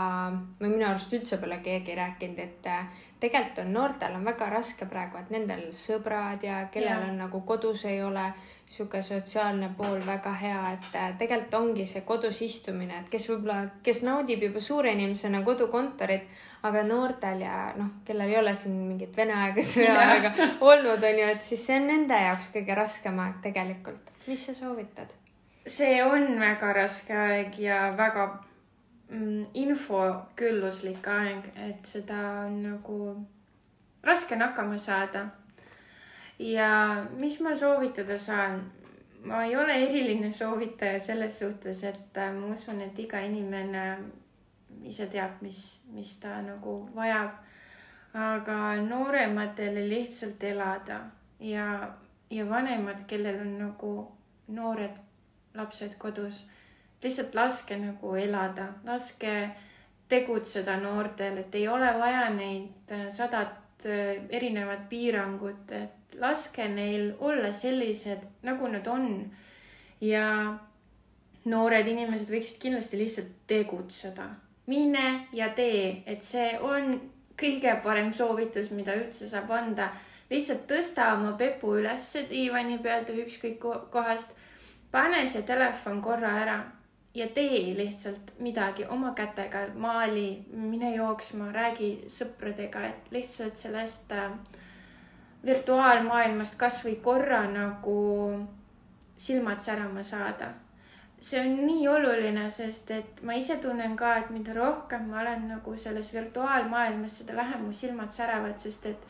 või 0.62 0.70
minu 0.70 0.86
arust 0.88 1.12
üldse 1.12 1.36
pole 1.42 1.60
keegi 1.60 1.98
rääkinud, 1.98 2.40
et 2.40 2.70
äh, 2.72 3.04
tegelikult 3.20 3.60
on 3.66 3.74
noortel 3.76 4.16
on 4.16 4.24
väga 4.24 4.48
raske 4.54 4.88
praegu, 4.88 5.20
et 5.20 5.34
nendel 5.36 5.68
sõbrad 5.76 6.48
ja 6.48 6.62
kellel 6.72 7.04
ja. 7.04 7.10
on 7.10 7.20
nagu 7.20 7.44
kodus 7.44 7.84
ei 7.90 8.00
ole 8.02 8.30
sihuke 8.70 9.02
sotsiaalne 9.02 9.72
pool 9.76 9.98
väga 10.06 10.30
hea, 10.38 10.58
et 10.76 10.94
äh, 10.94 11.08
tegelikult 11.18 11.54
ongi 11.58 11.86
see 11.90 12.04
kodus 12.06 12.38
istumine, 12.46 13.00
et 13.00 13.08
kes 13.10 13.26
võib-olla, 13.32 13.64
kes 13.82 14.04
naudib 14.06 14.44
juba 14.46 14.62
suure 14.62 14.92
inimesena 14.94 15.40
kodukontorit, 15.46 16.28
aga 16.68 16.84
noortel 16.86 17.42
ja 17.42 17.56
noh, 17.76 17.96
kellel 18.06 18.30
ei 18.30 18.38
ole 18.38 18.52
siin 18.54 18.76
mingit 18.84 19.16
vene 19.16 19.34
aega, 19.34 19.64
sõjaaega 19.72 20.30
olnud, 20.68 21.02
on 21.02 21.18
ju, 21.22 21.32
et 21.34 21.42
siis 21.42 21.64
see 21.66 21.80
on 21.80 21.90
nende 21.90 22.20
jaoks 22.22 22.52
kõige 22.54 22.78
raskem 22.78 23.18
aeg 23.24 23.42
tegelikult. 23.48 24.14
mis 24.28 24.46
sa 24.46 24.54
soovitad? 24.54 25.18
see 25.66 25.98
on 26.04 26.38
väga 26.40 26.70
raske 26.78 27.14
aeg 27.14 27.58
ja 27.60 27.82
väga 27.98 28.28
mm, 29.10 29.50
infokülluslik 29.64 31.10
aeg, 31.10 31.50
et 31.66 31.90
seda 31.90 32.22
on 32.46 32.56
nagu 32.68 33.02
raske 34.06 34.38
on 34.38 34.46
hakkama 34.46 34.78
saada 34.78 35.26
ja 36.40 37.06
mis 37.16 37.40
ma 37.40 37.56
soovitada 37.56 38.18
saan? 38.18 38.72
ma 39.24 39.44
ei 39.44 39.56
ole 39.56 39.74
eriline 39.74 40.30
soovitaja 40.32 41.00
selles 41.00 41.38
suhtes, 41.38 41.84
et 41.84 42.16
äh, 42.16 42.32
ma 42.32 42.46
usun, 42.54 42.80
et 42.80 42.98
iga 42.98 43.20
inimene 43.20 43.82
ise 44.88 45.06
teab, 45.12 45.42
mis, 45.44 45.80
mis 45.92 46.14
ta 46.22 46.40
nagu 46.42 46.88
vajab. 46.94 47.30
aga 48.14 48.74
noorematele 48.82 49.84
lihtsalt 49.88 50.42
elada 50.42 50.96
ja, 51.38 51.66
ja 52.30 52.46
vanemad, 52.48 53.04
kellel 53.06 53.38
on 53.40 53.52
nagu 53.58 53.90
noored 54.48 54.96
lapsed 55.54 55.94
kodus, 55.98 56.40
lihtsalt 57.02 57.34
laske 57.34 57.76
nagu 57.78 58.16
elada, 58.16 58.66
laske 58.84 59.50
tegutseda 60.08 60.80
noortel, 60.82 61.38
et 61.38 61.54
ei 61.54 61.68
ole 61.68 61.92
vaja 61.98 62.26
neid 62.34 62.90
äh, 62.90 63.06
sadat 63.14 63.54
äh, 63.86 64.16
erinevat 64.30 64.88
piirangut, 64.88 65.70
et 65.72 66.16
laske 66.20 66.66
neil 66.68 67.14
olla 67.18 67.52
sellised, 67.52 68.26
nagu 68.42 68.68
nad 68.68 68.86
on. 68.86 69.30
ja 70.00 70.56
noored 71.44 71.88
inimesed 71.88 72.30
võiksid 72.32 72.60
kindlasti 72.60 72.98
lihtsalt 72.98 73.32
tegutseda. 73.46 74.28
mine 74.66 75.26
ja 75.32 75.48
tee, 75.54 76.02
et 76.06 76.22
see 76.22 76.58
on 76.58 76.94
kõige 77.40 77.74
parem 77.82 78.12
soovitus, 78.12 78.70
mida 78.70 78.94
üldse 78.94 79.28
saab 79.28 79.50
anda. 79.50 79.90
lihtsalt 80.30 80.66
tõsta 80.68 81.14
oma 81.14 81.32
pepu 81.36 81.76
ülesse 81.78 82.26
diivani 82.30 82.78
pealt 82.78 83.08
või 83.08 83.24
ükskõik 83.26 83.58
kohast. 83.90 84.30
pane 84.90 85.26
see 85.28 85.42
telefon 85.42 86.02
korra 86.02 86.36
ära 86.42 86.60
ja 87.14 87.26
tee 87.34 87.74
lihtsalt 87.76 88.32
midagi 88.38 88.84
oma 88.84 89.14
kätega, 89.14 89.66
maali, 89.74 90.44
mine 90.52 90.94
jooksma, 90.94 91.52
räägi 91.52 91.92
sõpradega, 92.08 92.84
et 92.86 93.10
lihtsalt 93.10 93.56
sellest 93.56 94.12
äh, 94.14 94.30
virtuaalmaailmast 95.44 96.58
kasvõi 96.60 96.96
korra 97.02 97.44
nagu 97.50 98.00
silmad 99.18 99.60
särama 99.60 100.02
saada. 100.02 100.52
see 101.20 101.40
on 101.40 101.66
nii 101.66 101.88
oluline, 101.88 102.46
sest 102.50 102.90
et 102.96 103.18
ma 103.22 103.34
ise 103.36 103.56
tunnen 103.60 103.96
ka, 103.96 104.14
et 104.16 104.30
mida 104.32 104.54
rohkem 104.56 105.02
ma 105.10 105.20
olen 105.20 105.42
nagu 105.48 105.74
selles 105.76 106.14
virtuaalmaailmas, 106.14 107.18
seda 107.18 107.36
vähem 107.36 107.66
mu 107.66 107.72
silmad 107.72 108.08
säravad, 108.10 108.56
sest 108.58 108.86
et 108.86 109.04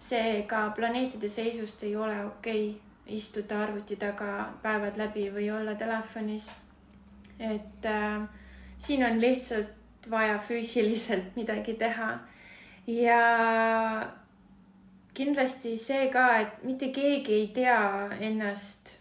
see 0.00 0.42
ka 0.48 0.70
planeetide 0.76 1.28
seisust 1.28 1.82
ei 1.82 1.96
ole 1.96 2.24
okei 2.24 2.64
okay, 2.70 3.16
istuda 3.16 3.60
arvuti 3.62 3.96
taga 3.96 4.48
päevad 4.62 4.96
läbi 4.96 5.28
või 5.34 5.50
olla 5.52 5.74
telefonis. 5.74 6.48
Et 7.38 7.86
äh, 7.86 8.22
siin 8.78 9.04
on 9.04 9.20
lihtsalt 9.20 10.10
vaja 10.10 10.38
füüsiliselt 10.38 11.34
midagi 11.38 11.74
teha 11.74 12.18
ja 12.86 13.20
kindlasti 15.14 15.76
see 15.76 16.08
ka, 16.10 16.26
et 16.40 16.64
mitte 16.64 16.88
keegi 16.92 17.32
ei 17.32 17.48
tea 17.54 17.78
ennast 18.20 18.96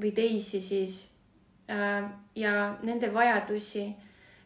või 0.00 0.12
teisi 0.16 0.60
siis 0.60 1.00
äh, 1.70 2.04
ja 2.34 2.54
nende 2.82 3.12
vajadusi 3.14 3.88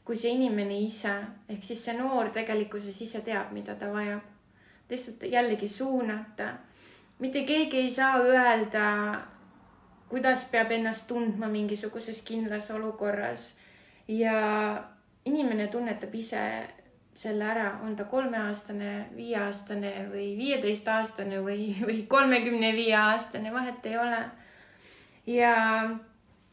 kui 0.05 0.19
see 0.21 0.35
inimene 0.37 0.77
ise, 0.85 1.15
ehk 1.49 1.65
siis 1.65 1.81
see 1.87 1.97
noor 1.97 2.29
tegelikkuses 2.33 2.99
ise 3.07 3.23
teab, 3.25 3.53
mida 3.57 3.75
ta 3.81 3.89
vajab. 3.93 4.31
lihtsalt 4.91 5.23
jällegi 5.33 5.69
suunata. 5.69 6.53
mitte 7.19 7.45
keegi 7.45 7.77
ei 7.77 7.91
saa 7.91 8.19
öelda, 8.21 8.85
kuidas 10.15 10.45
peab 10.47 10.71
ennast 10.71 11.09
tundma 11.11 11.49
mingisuguses 11.51 12.23
kindlas 12.23 12.71
olukorras 12.71 13.49
ja 14.09 14.39
inimene 15.27 15.67
tunnetab 15.73 16.15
ise 16.15 16.45
selle 17.15 17.47
ära, 17.47 17.69
on 17.83 17.95
ta 17.97 18.07
kolmeaastane, 18.11 19.09
viieaastane 19.17 19.93
või 20.11 20.33
viieteistaastane 20.39 21.41
või, 21.43 21.69
või 21.87 22.01
kolmekümne 22.11 22.73
viie 22.75 22.97
aastane, 22.99 23.53
vahet 23.55 23.87
ei 23.87 23.99
ole. 23.99 24.19
ja 25.27 25.55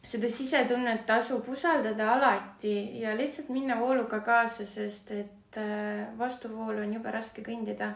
seda 0.06 0.30
sisetunnet 0.30 1.06
tasub 1.06 1.50
usaldada 1.50 2.13
alati 2.13 3.02
ja 3.02 3.15
lihtsalt 3.17 3.50
minna 3.50 3.80
vooluga 3.80 4.21
kaasa, 4.26 4.65
sest 4.65 5.12
et 5.12 5.58
äh, 5.58 6.08
vastuvoolu 6.17 6.82
on 6.86 6.93
jube 6.93 7.12
raske 7.12 7.43
kõndida. 7.45 7.93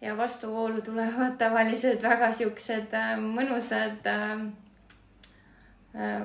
ja 0.00 0.16
vastuvoolu 0.16 0.80
tulevad 0.82 1.36
tavaliselt 1.38 2.02
väga 2.02 2.32
siuksed 2.32 2.94
äh, 2.96 3.16
mõnusad 3.20 4.08
äh, 4.08 4.48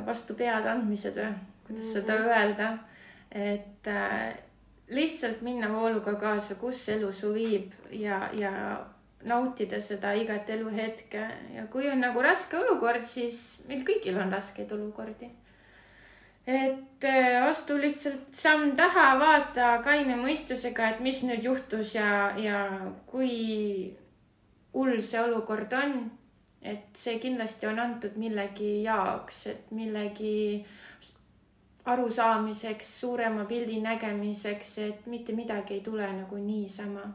vastu 0.05 0.35
pead 0.37 0.65
andmised 0.69 1.15
või, 1.17 1.31
kuidas 1.67 1.85
mm 1.85 1.87
-hmm. 1.87 1.93
seda 1.93 2.13
mhm. 2.13 2.27
öelda. 2.27 2.77
et 3.31 3.87
lihtsalt 4.87 5.41
minna 5.41 5.69
vooluga 5.73 6.13
kaasa, 6.15 6.55
kus 6.55 6.89
elu 6.89 7.13
su 7.13 7.33
viib 7.33 7.71
ja, 7.91 8.29
ja 8.33 8.85
nautida 9.25 9.79
seda 9.81 10.13
igat 10.13 10.49
eluhetke 10.49 11.23
ja 11.55 11.65
kui 11.71 11.89
on 11.89 12.03
nagu 12.03 12.21
raske 12.21 12.57
olukord, 12.59 13.05
siis 13.09 13.61
meil 13.69 13.81
kõigil 13.87 14.19
on 14.21 14.31
raskeid 14.33 14.71
olukordi. 14.71 15.29
et 16.45 17.03
äh, 17.03 17.43
astu 17.47 17.77
lihtsalt 17.81 18.35
samm 18.37 18.75
taha, 18.77 19.15
vaata 19.17 19.79
kaine 19.83 20.15
mõistusega, 20.19 20.91
et 20.93 20.99
mis 21.01 21.23
nüüd 21.25 21.43
juhtus 21.43 21.95
ja, 21.95 22.35
ja 22.37 22.59
kui 23.09 23.95
hull 24.73 25.01
see 25.01 25.21
olukord 25.23 25.73
on. 25.73 26.11
Et 26.65 26.97
see 26.97 27.19
kindlasti 27.21 27.67
on 27.69 27.79
antud 27.79 28.17
millegi 28.17 28.69
jaoks, 28.83 29.45
et 29.51 29.71
millegi 29.71 30.65
arusaamiseks, 31.85 32.89
suurema 33.01 33.45
pildi 33.45 33.77
nägemiseks, 33.81 34.77
et 34.87 35.05
mitte 35.05 35.35
midagi 35.37 35.77
ei 35.77 35.81
tule 35.85 36.07
nagu 36.13 36.41
niisama. 36.41 37.05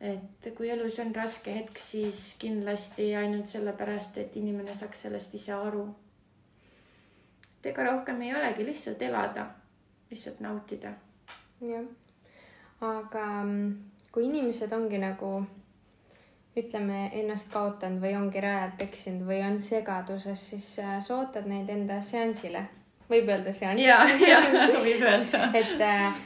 et 0.00 0.46
kui 0.56 0.70
elus 0.70 0.98
on 0.98 1.14
raske 1.14 1.52
hetk, 1.54 1.76
siis 1.78 2.36
kindlasti 2.40 3.10
ainult 3.16 3.46
sellepärast, 3.46 4.16
et 4.18 4.36
inimene 4.36 4.74
saaks 4.74 5.02
sellest 5.02 5.34
ise 5.34 5.52
aru. 5.52 5.86
et 7.58 7.66
ega 7.66 7.84
rohkem 7.84 8.22
ei 8.22 8.34
olegi, 8.34 8.66
lihtsalt 8.66 9.02
elada, 9.02 9.46
lihtsalt 10.10 10.40
nautida. 10.40 10.92
jah, 11.60 11.86
aga 12.80 13.26
mm, 13.42 13.74
kui 14.12 14.24
inimesed 14.24 14.72
ongi 14.72 14.98
nagu 14.98 15.34
ütleme, 16.58 17.10
ennast 17.14 17.52
kaotanud 17.52 18.02
või 18.02 18.16
ongi 18.18 18.42
rajalt 18.42 18.82
eksinud 18.82 19.22
või 19.28 19.38
on 19.46 19.58
segaduses, 19.62 20.50
siis 20.50 20.66
äh, 20.82 20.98
sa 21.04 21.20
ootad 21.20 21.46
neid 21.46 21.70
enda 21.70 22.00
seansile 22.02 22.66
võib 23.10 23.30
öelda 23.30 23.52
seanss. 23.54 23.82
ja, 23.82 23.98
ja 24.22 24.40
võib 24.86 25.02
öelda 25.02 25.50
et 25.58 25.82
äh, 25.84 26.16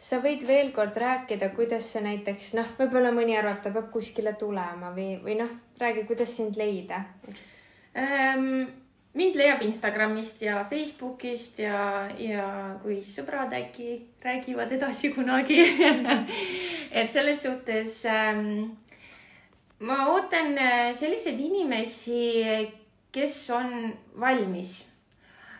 sa 0.00 0.20
võid 0.24 0.44
veel 0.48 0.70
kord 0.76 0.96
rääkida, 1.00 1.50
kuidas 1.56 1.88
see 1.92 2.04
näiteks 2.04 2.54
noh, 2.58 2.70
võib-olla 2.78 3.12
mõni 3.14 3.36
arvab, 3.38 3.62
ta 3.64 3.72
peab 3.74 3.90
kuskile 3.94 4.34
tulema 4.40 4.92
või, 4.96 5.14
või 5.24 5.38
noh, 5.40 5.52
räägi, 5.80 6.06
kuidas 6.08 6.36
sind 6.36 6.58
leida 6.60 7.04
ähm,. 7.96 8.64
mind 9.14 9.36
leiab 9.38 9.62
Instagramist 9.62 10.42
ja 10.42 10.64
Facebookist 10.70 11.60
ja, 11.62 12.08
ja 12.18 12.46
kui 12.82 13.02
sõbrad 13.06 13.52
äkki 13.54 14.00
räägivad 14.24 14.72
edasi 14.74 15.12
kunagi 15.14 15.60
et 17.00 17.12
selles 17.12 17.42
suhtes 17.42 18.00
ähm, 18.10 18.74
ma 19.80 20.06
ootan 20.12 20.58
äh, 20.58 20.94
selliseid 20.96 21.40
inimesi, 21.40 22.72
kes 23.12 23.50
on 23.50 23.94
valmis 24.20 24.82
äh, 24.84 24.94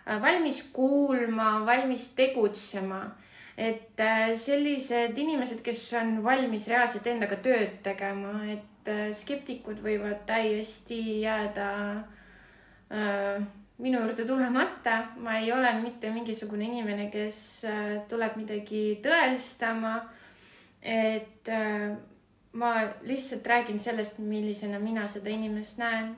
valmis 0.07 0.63
kuulma, 0.73 1.67
valmis 1.67 2.09
tegutsema. 2.15 3.05
et 3.57 4.01
äh, 4.01 4.35
sellised 4.35 5.19
inimesed, 5.19 5.61
kes 5.63 5.93
on 5.95 6.17
valmis 6.25 6.65
reaalselt 6.67 7.07
endaga 7.07 7.37
tööd 7.39 7.77
tegema, 7.87 8.33
et 8.51 8.89
äh, 8.91 9.13
skeptikud 9.15 9.79
võivad 9.79 10.25
täiesti 10.27 11.21
jääda 11.23 11.69
äh, 12.91 13.45
minu 13.79 14.01
juurde 14.01 14.27
tulemata, 14.27 14.97
ma 15.23 15.37
ei 15.39 15.53
ole 15.55 15.71
mitte 15.79 16.11
mingisugune 16.11 16.67
inimene, 16.67 17.07
kes 17.15 17.39
tuleb 18.11 18.35
midagi 18.39 18.99
tõestama. 19.07 20.01
et 20.83 21.49
ma 22.55 22.75
lihtsalt 23.03 23.47
räägin 23.47 23.79
sellest, 23.79 24.19
millisena 24.19 24.79
mina 24.79 25.09
seda 25.09 25.31
inimest 25.31 25.79
näen 25.79 26.15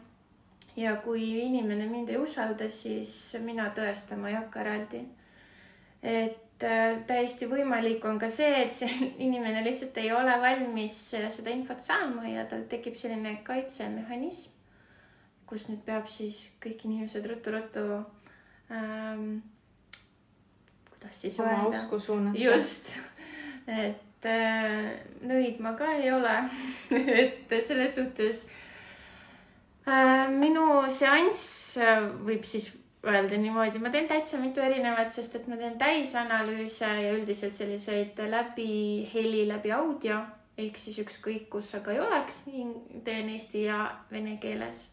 ja 0.76 0.96
kui 0.96 1.24
inimene 1.40 1.86
mind 1.88 2.12
ei 2.12 2.18
usalda, 2.20 2.68
siis 2.70 3.12
mina 3.40 3.70
tõestama 3.76 4.28
ei 4.28 4.36
hakka 4.36 4.60
eraldi. 4.60 5.00
et 6.02 6.62
äh, 6.62 6.98
täiesti 7.06 7.48
võimalik 7.48 8.04
on 8.04 8.18
ka 8.20 8.28
see, 8.30 8.52
et 8.66 8.72
see 8.76 8.90
inimene 9.26 9.64
lihtsalt 9.64 9.96
ei 10.02 10.12
ole 10.12 10.36
valmis 10.42 10.98
seda 11.14 11.50
infot 11.50 11.80
saama 11.80 12.28
ja 12.28 12.44
tal 12.50 12.66
tekib 12.68 12.98
selline 13.00 13.38
kaitsemehhanism, 13.46 14.52
kus 15.48 15.68
nüüd 15.70 15.82
peab 15.88 16.08
siis 16.12 16.42
kõik 16.62 16.84
inimesed 16.84 17.26
ruttu-ruttu 17.32 17.86
ähm,, 18.70 19.38
kuidas 20.90 21.22
siis 21.24 21.40
oma 21.40 21.62
öelda? 21.62 21.70
usku 21.72 22.00
suunata. 22.00 22.38
just, 22.44 22.92
et 23.86 24.05
äh, 24.30 24.92
nõid 25.26 25.58
ma 25.60 25.76
ka 25.78 25.94
ei 25.96 26.12
ole. 26.12 26.36
Et 27.22 27.58
selles 27.62 27.94
suhtes 27.94 28.46
Äh, 29.86 30.26
minu 30.34 30.82
seanss 30.90 31.76
võib 32.26 32.42
siis 32.46 32.72
öelda 33.06 33.38
niimoodi, 33.38 33.78
ma 33.78 33.92
teen 33.94 34.08
täitsa 34.10 34.40
mitu 34.42 34.58
erinevat, 34.64 35.12
sest 35.14 35.36
et 35.38 35.44
ma 35.46 35.58
teen 35.60 35.76
täisanalüüse 35.78 36.88
ja 37.04 37.12
üldiselt 37.14 37.54
selliseid 37.54 38.18
läbi 38.32 39.06
heli, 39.12 39.44
läbi 39.46 39.70
audio. 39.76 40.18
Ehk 40.58 40.80
siis 40.80 40.98
ükskõik, 41.04 41.46
kus 41.52 41.68
sa 41.70 41.82
ka 41.84 41.92
ei 41.92 42.00
oleks, 42.00 42.46
teen 43.04 43.28
eesti 43.30 43.66
ja 43.68 43.84
vene 44.10 44.38
keeles. 44.42 44.88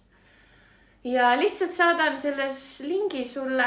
ja 1.03 1.33
lihtsalt 1.39 1.71
saadan 1.71 2.17
selles 2.17 2.59
lingi 2.85 3.25
sulle, 3.27 3.65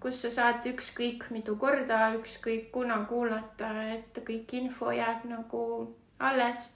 kus 0.00 0.22
sa 0.22 0.30
saad 0.30 0.66
ükskõik 0.68 1.28
mitu 1.30 1.56
korda, 1.56 2.12
ükskõik 2.18 2.70
kuna 2.72 3.02
kuulata, 3.08 3.72
et 3.96 4.18
kõik 4.26 4.52
info 4.58 4.90
jääb 4.92 5.24
nagu 5.30 5.62
alles 6.18 6.68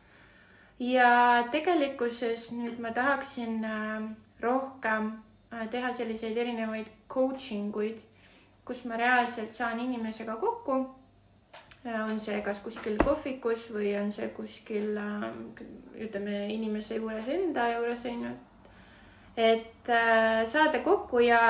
ja 0.80 1.44
tegelikkuses 1.52 2.50
nüüd 2.56 2.78
ma 2.80 2.92
tahaksin 2.96 3.64
äh, 3.64 4.06
rohkem 4.40 5.12
äh, 5.52 5.68
teha 5.70 5.92
selliseid 5.92 6.36
erinevaid 6.36 6.88
coaching 7.08 7.76
uid, 7.76 8.00
kus 8.64 8.84
ma 8.88 8.96
reaalselt 8.96 9.52
saan 9.52 9.80
inimesega 9.80 10.36
kokku. 10.40 10.78
Äh, 11.84 12.00
on 12.04 12.20
see 12.20 12.40
kas 12.44 12.62
kuskil 12.64 12.96
kohvikus 13.04 13.68
või 13.74 13.92
on 14.00 14.12
see 14.12 14.28
kuskil 14.36 14.96
ütleme 16.00 16.46
inimese 16.54 16.96
juures 16.96 17.28
enda 17.28 17.68
juures 17.74 18.06
onju. 18.06 18.32
et 19.36 19.88
saada 20.46 20.80
kokku 20.84 21.20
ja 21.22 21.40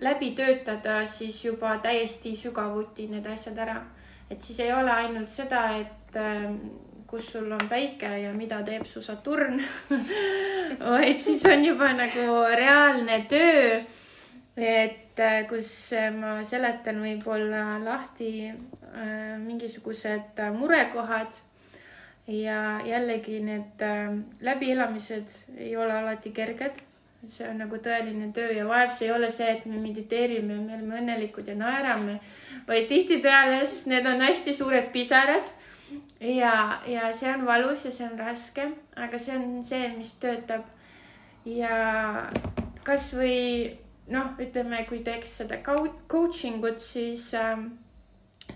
läbi 0.00 0.30
töötada 0.36 1.06
siis 1.06 1.44
juba 1.44 1.78
täiesti 1.82 2.36
sügavuti 2.36 3.08
need 3.08 3.26
asjad 3.26 3.58
ära. 3.58 3.80
et 4.30 4.42
siis 4.42 4.60
ei 4.60 4.72
ole 4.72 4.90
ainult 4.90 5.28
seda, 5.28 5.68
et 5.76 6.16
kus 7.06 7.32
sul 7.32 7.52
on 7.52 7.68
päike 7.68 8.08
ja 8.22 8.32
mida 8.34 8.62
teeb 8.66 8.86
su 8.86 9.02
Saturn 9.02 9.60
vaid 10.80 11.20
siis 11.22 11.44
on 11.46 11.64
juba 11.64 11.92
nagu 11.94 12.26
reaalne 12.56 13.24
töö. 13.30 13.82
et 14.56 15.20
äh, 15.20 15.42
kus 15.48 15.92
ma 16.16 16.38
seletan 16.44 17.02
võib-olla 17.04 17.76
lahti 17.84 18.48
äh, 18.48 19.36
mingisugused 19.38 20.40
murekohad 20.56 21.36
ja 22.26 22.80
jällegi 22.84 23.40
need 23.44 23.84
äh, 23.84 24.16
läbielamised 24.40 25.28
ei 25.56 25.76
ole 25.76 25.92
alati 25.92 26.32
kerged. 26.32 26.80
See 27.28 27.46
on 27.48 27.58
nagu 27.58 27.78
tõeline 27.82 28.28
töö 28.34 28.52
ja 28.54 28.66
vaev, 28.68 28.90
see 28.94 29.08
ei 29.08 29.14
ole 29.14 29.30
see, 29.34 29.48
et 29.56 29.64
me 29.66 29.80
mediteerime, 29.82 30.58
me 30.60 30.76
oleme 30.76 31.00
õnnelikud 31.00 31.48
ja 31.48 31.56
naerame, 31.58 32.18
vaid 32.68 32.88
tihtipeale 32.90 33.64
need 33.90 34.06
on 34.06 34.22
hästi 34.22 34.54
suured 34.54 34.92
pisarad 34.94 35.50
ja, 36.20 36.82
ja 36.86 37.12
see 37.14 37.32
on 37.32 37.46
valus 37.46 37.84
ja 37.84 37.92
see 37.92 38.06
on 38.06 38.18
raske, 38.18 38.68
aga 38.96 39.18
see 39.18 39.36
on 39.36 39.64
see, 39.64 39.88
mis 39.96 40.14
töötab. 40.22 40.68
ja 41.46 42.28
kasvõi 42.86 43.76
noh, 44.10 44.32
ütleme, 44.42 44.84
kui 44.88 45.02
teeks 45.06 45.36
seda 45.40 45.58
coaching 45.62 46.64
ut, 46.64 46.80
siis 46.82 47.28
äh, 47.34 47.58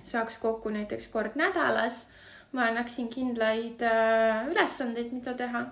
saaks 0.06 0.38
kokku 0.42 0.72
näiteks 0.74 1.10
kord 1.12 1.38
nädalas. 1.38 2.06
ma 2.52 2.64
annaksin 2.66 3.08
kindlaid 3.08 3.82
äh, 3.86 4.48
ülesandeid, 4.50 5.12
mida 5.14 5.34
teha. 5.38 5.66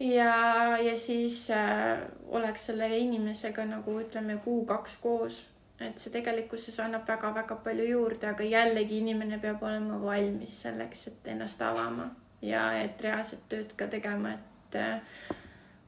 Ja, 0.00 0.78
ja 0.78 0.96
siis 0.98 1.50
äh, 1.50 1.98
oleks 2.28 2.66
selle 2.66 2.88
inimesega 2.98 3.64
nagu 3.64 4.00
ütleme 4.00 4.40
kuu-kaks 4.44 4.96
koos 5.00 5.46
et 5.80 5.98
see 6.00 6.12
tegelikkuses 6.12 6.78
annab 6.80 7.08
väga-väga 7.08 7.58
palju 7.64 7.84
juurde, 7.90 8.30
aga 8.30 8.44
jällegi 8.44 9.00
inimene 9.02 9.38
peab 9.40 9.62
olema 9.62 9.98
valmis 10.00 10.62
selleks, 10.62 11.06
et 11.10 11.28
ennast 11.34 11.60
avama 11.62 12.08
ja 12.42 12.70
et 12.80 13.00
reaalset 13.02 13.42
tööd 13.50 13.74
ka 13.76 13.88
tegema, 13.92 14.36
et 14.36 14.78
äh, 14.80 15.34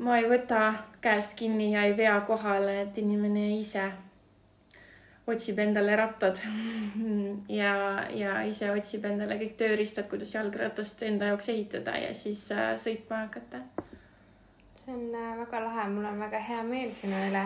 ma 0.05 0.19
ei 0.19 0.29
võta 0.29 0.61
käest 1.05 1.35
kinni 1.39 1.73
ja 1.73 1.87
ei 1.89 1.97
vea 1.97 2.19
kohale, 2.29 2.83
et 2.83 3.01
inimene 3.01 3.49
ise 3.57 3.87
otsib 5.29 5.59
endale 5.61 5.97
rattad 5.97 6.41
ja, 7.61 7.73
ja 8.17 8.39
ise 8.49 8.71
otsib 8.73 9.09
endale 9.09 9.41
kõik 9.41 9.57
tööriistad, 9.61 10.09
kuidas 10.13 10.35
jalgratast 10.37 11.03
enda 11.09 11.33
jaoks 11.33 11.49
ehitada 11.53 11.97
ja 11.97 12.13
siis 12.17 12.45
äh, 12.53 12.75
sõitma 12.81 13.25
hakata. 13.27 13.65
See 14.89 14.95
on 14.95 15.39
väga 15.39 15.61
lahe, 15.61 15.89
mul 15.89 16.05
on 16.05 16.21
väga 16.21 16.39
hea 16.41 16.63
meel 16.65 16.93
sinu 16.93 17.17
üle 17.29 17.43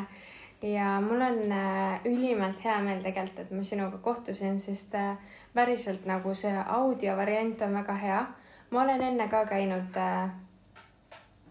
ja 0.62 1.00
mul 1.02 1.20
on 1.20 1.40
äh, 1.52 2.04
ülimalt 2.06 2.62
hea 2.62 2.76
meel 2.78 3.02
tegelikult, 3.02 3.40
et 3.42 3.50
ma 3.50 3.64
sinuga 3.66 3.98
kohtusin, 3.98 4.60
sest 4.62 4.94
äh, 4.94 5.16
päriselt 5.54 6.06
nagu 6.06 6.34
see 6.38 6.52
audio 6.76 7.16
variant 7.18 7.62
on 7.66 7.74
väga 7.74 7.96
hea. 8.04 8.20
ma 8.70 8.82
olen 8.82 9.02
enne 9.02 9.26
ka 9.28 9.42
käinud 9.46 9.98
äh, 9.98 10.30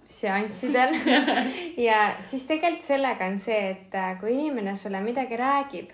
seanssidel 0.08 0.96
ja 1.88 2.00
siis 2.20 2.48
tegelikult 2.48 2.88
sellega 2.88 3.28
on 3.28 3.38
see, 3.38 3.60
et 3.76 4.00
kui 4.20 4.32
inimene 4.32 4.76
sulle 4.76 5.04
midagi 5.04 5.38
räägib, 5.38 5.92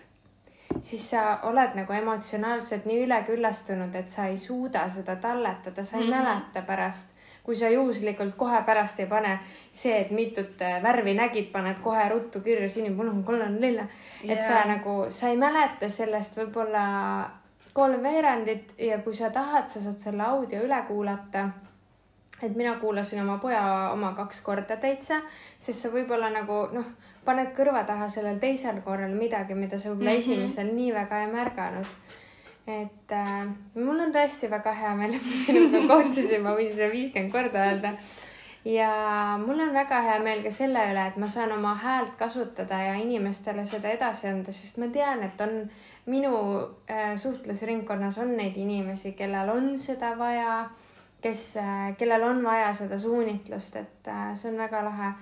siis 0.81 1.09
sa 1.09 1.39
oled 1.49 1.73
nagu 1.75 1.93
emotsionaalselt 1.93 2.85
nii 2.85 3.03
üleküllastunud, 3.09 3.95
et 3.95 4.09
sa 4.13 4.29
ei 4.29 4.37
suuda 4.37 4.89
seda 4.93 5.15
talletada, 5.15 5.83
sa 5.83 5.97
ei 5.97 6.03
mm 6.03 6.13
-hmm. 6.13 6.17
mäleta 6.17 6.61
pärast 6.61 7.16
kui 7.47 7.55
sa 7.55 7.69
juhuslikult 7.71 8.35
kohe 8.35 8.57
pärast 8.67 8.99
ei 8.99 9.07
pane 9.07 9.37
see, 9.71 9.93
et 9.95 10.11
mitut 10.11 10.61
äh, 10.61 10.81
värvi 10.83 11.13
nägid, 11.15 11.47
paned 11.53 11.79
kohe 11.83 12.09
ruttu 12.11 12.41
kirja 12.43 12.67
sinimune, 12.69 13.13
kollane, 13.23 13.61
lilla. 13.61 13.87
et 14.23 14.33
yeah. 14.35 14.43
sa 14.43 14.65
nagu, 14.67 14.97
sa 15.09 15.31
ei 15.31 15.39
mäleta 15.39 15.87
sellest 15.89 16.35
võib-olla 16.41 16.83
kolm 17.73 18.03
veerandit 18.03 18.75
ja 18.81 18.99
kui 18.99 19.15
sa 19.15 19.31
tahad, 19.31 19.71
sa 19.71 19.79
saad 19.79 20.03
selle 20.03 20.27
audio 20.27 20.59
üle 20.65 20.81
kuulata 20.89 21.47
et 22.43 22.55
mina 22.55 22.75
kuulasin 22.81 23.21
oma 23.23 23.37
poja 23.41 23.63
oma 23.93 24.11
kaks 24.17 24.41
korda 24.45 24.77
täitsa, 24.77 25.21
sest 25.59 25.85
sa 25.85 25.91
võib-olla 25.93 26.29
nagu 26.33 26.65
noh, 26.75 26.91
paned 27.25 27.55
kõrva 27.55 27.85
taha 27.87 28.09
sellel 28.11 28.43
teisel 28.43 28.81
korral 28.85 29.15
midagi, 29.15 29.55
mida 29.55 29.79
sa 29.79 29.89
võib-olla 29.89 30.17
mm 30.17 30.17
-hmm. 30.17 30.31
esimesel 30.31 30.75
nii 30.75 30.93
väga 30.93 31.21
ei 31.23 31.31
märganud 31.31 31.87
et 32.67 33.11
äh, 33.15 33.47
mul 33.79 33.99
on 34.03 34.11
tõesti 34.11 34.49
väga 34.51 34.73
hea 34.75 34.93
meel, 34.99 35.15
et 35.15 35.27
ma 35.27 35.37
sinuga 35.39 35.83
kohtusin, 35.93 36.41
ma 36.43 36.55
võin 36.57 36.73
seda 36.73 36.89
viiskümmend 36.91 37.31
korda 37.31 37.67
öelda. 37.69 37.93
ja 38.67 38.89
mul 39.39 39.61
on 39.63 39.71
väga 39.73 40.01
hea 40.03 40.17
meel 40.23 40.43
ka 40.43 40.51
selle 40.51 40.83
üle, 40.91 41.05
et 41.07 41.19
ma 41.21 41.29
saan 41.31 41.53
oma 41.55 41.75
häält 41.79 42.17
kasutada 42.19 42.81
ja 42.89 42.97
inimestele 42.99 43.63
seda 43.65 43.93
edasi 43.95 44.27
anda, 44.27 44.51
sest 44.51 44.81
ma 44.83 44.91
tean, 44.91 45.23
et 45.23 45.39
on 45.41 45.61
minu 46.11 46.33
äh, 46.91 47.15
suhtlusringkonnas 47.19 48.19
on 48.23 48.35
neid 48.37 48.59
inimesi, 48.59 49.13
kellel 49.15 49.53
on 49.55 49.71
seda 49.79 50.11
vaja, 50.19 50.65
kes 51.23 51.45
äh,, 51.63 51.93
kellel 51.97 52.27
on 52.27 52.43
vaja 52.43 52.73
seda 52.75 52.99
suunitlust, 52.99 53.79
et 53.79 54.11
äh, 54.11 54.33
see 54.35 54.51
on 54.51 54.59
väga 54.59 54.83
lahe 54.89 55.13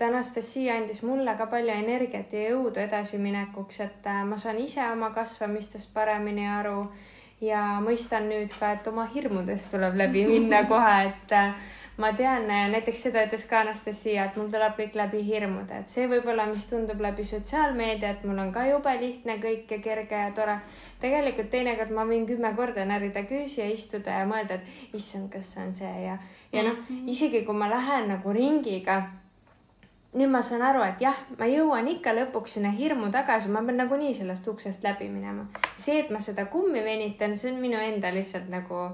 et 0.00 0.06
Anastasia 0.06 0.76
andis 0.80 1.02
mulle 1.02 1.34
ka 1.36 1.46
palju 1.52 1.72
energiat 1.76 2.32
ja 2.32 2.46
jõudu 2.50 2.80
edasiminekuks, 2.80 3.80
et 3.84 4.06
äh, 4.08 4.22
ma 4.24 4.38
saan 4.40 4.60
ise 4.62 4.80
oma 4.88 5.10
kasvamistest 5.12 5.92
paremini 5.92 6.46
aru 6.48 6.86
ja 7.44 7.80
mõistan 7.84 8.30
nüüd 8.30 8.54
ka, 8.56 8.72
et 8.78 8.88
oma 8.88 9.04
hirmudest 9.12 9.70
tuleb 9.74 10.00
läbi 10.00 10.24
minna 10.24 10.62
kohe, 10.72 10.96
et 11.10 11.36
äh, 11.36 11.52
ma 12.00 12.14
tean, 12.16 12.48
äh, 12.48 12.64
näiteks 12.72 13.04
seda 13.08 13.26
ütles 13.28 13.44
ka 13.50 13.60
Anastasia, 13.60 14.24
et 14.24 14.40
mul 14.40 14.48
tuleb 14.48 14.80
kõik 14.80 14.96
läbi 15.02 15.22
hirmude, 15.26 15.84
et 15.84 15.92
see 15.92 16.08
võib-olla, 16.08 16.48
mis 16.48 16.64
tundub 16.70 17.04
läbi 17.04 17.28
sotsiaalmeedia, 17.28 18.16
et 18.16 18.24
mul 18.24 18.40
on 18.40 18.56
ka 18.56 18.64
jube 18.70 18.96
lihtne 19.04 19.36
kõik 19.44 19.76
ja 19.76 19.82
kerge 19.84 20.24
ja 20.24 20.32
tore. 20.32 20.58
tegelikult 21.04 21.52
teinekord 21.52 21.92
ma 21.92 22.08
võin 22.08 22.24
kümme 22.28 22.56
korda 22.56 22.88
närida 22.88 23.28
küüsi 23.28 23.60
ja 23.60 23.68
istuda 23.68 24.22
ja 24.22 24.26
mõelda, 24.32 24.56
et 24.56 24.96
issand, 24.96 25.28
kas 25.32 25.52
see 25.52 25.66
on 25.66 25.74
see 25.76 25.96
ja, 26.08 26.16
ja 26.56 26.68
noh, 26.70 26.86
mhm. 26.88 27.08
isegi 27.12 27.44
kui 27.44 27.56
ma 27.56 27.68
lähen 27.68 28.14
nagu 28.16 28.32
ringiga 28.32 29.02
nüüd 30.14 30.30
ma 30.30 30.40
saan 30.42 30.62
aru, 30.66 30.82
et 30.82 31.02
jah, 31.04 31.18
ma 31.38 31.46
jõuan 31.46 31.86
ikka 31.92 32.12
lõpuks 32.16 32.56
sinna 32.56 32.72
hirmu 32.74 33.12
tagasi, 33.14 33.50
ma 33.52 33.62
pean 33.66 33.78
nagunii 33.78 34.14
sellest 34.18 34.48
uksest 34.50 34.82
läbi 34.82 35.06
minema. 35.08 35.46
see, 35.76 36.00
et 36.00 36.10
ma 36.10 36.18
seda 36.20 36.46
kummi 36.50 36.82
venitan, 36.84 37.36
see 37.36 37.52
on 37.52 37.60
minu 37.62 37.78
enda 37.78 38.10
lihtsalt 38.14 38.50
nagu 38.50 38.88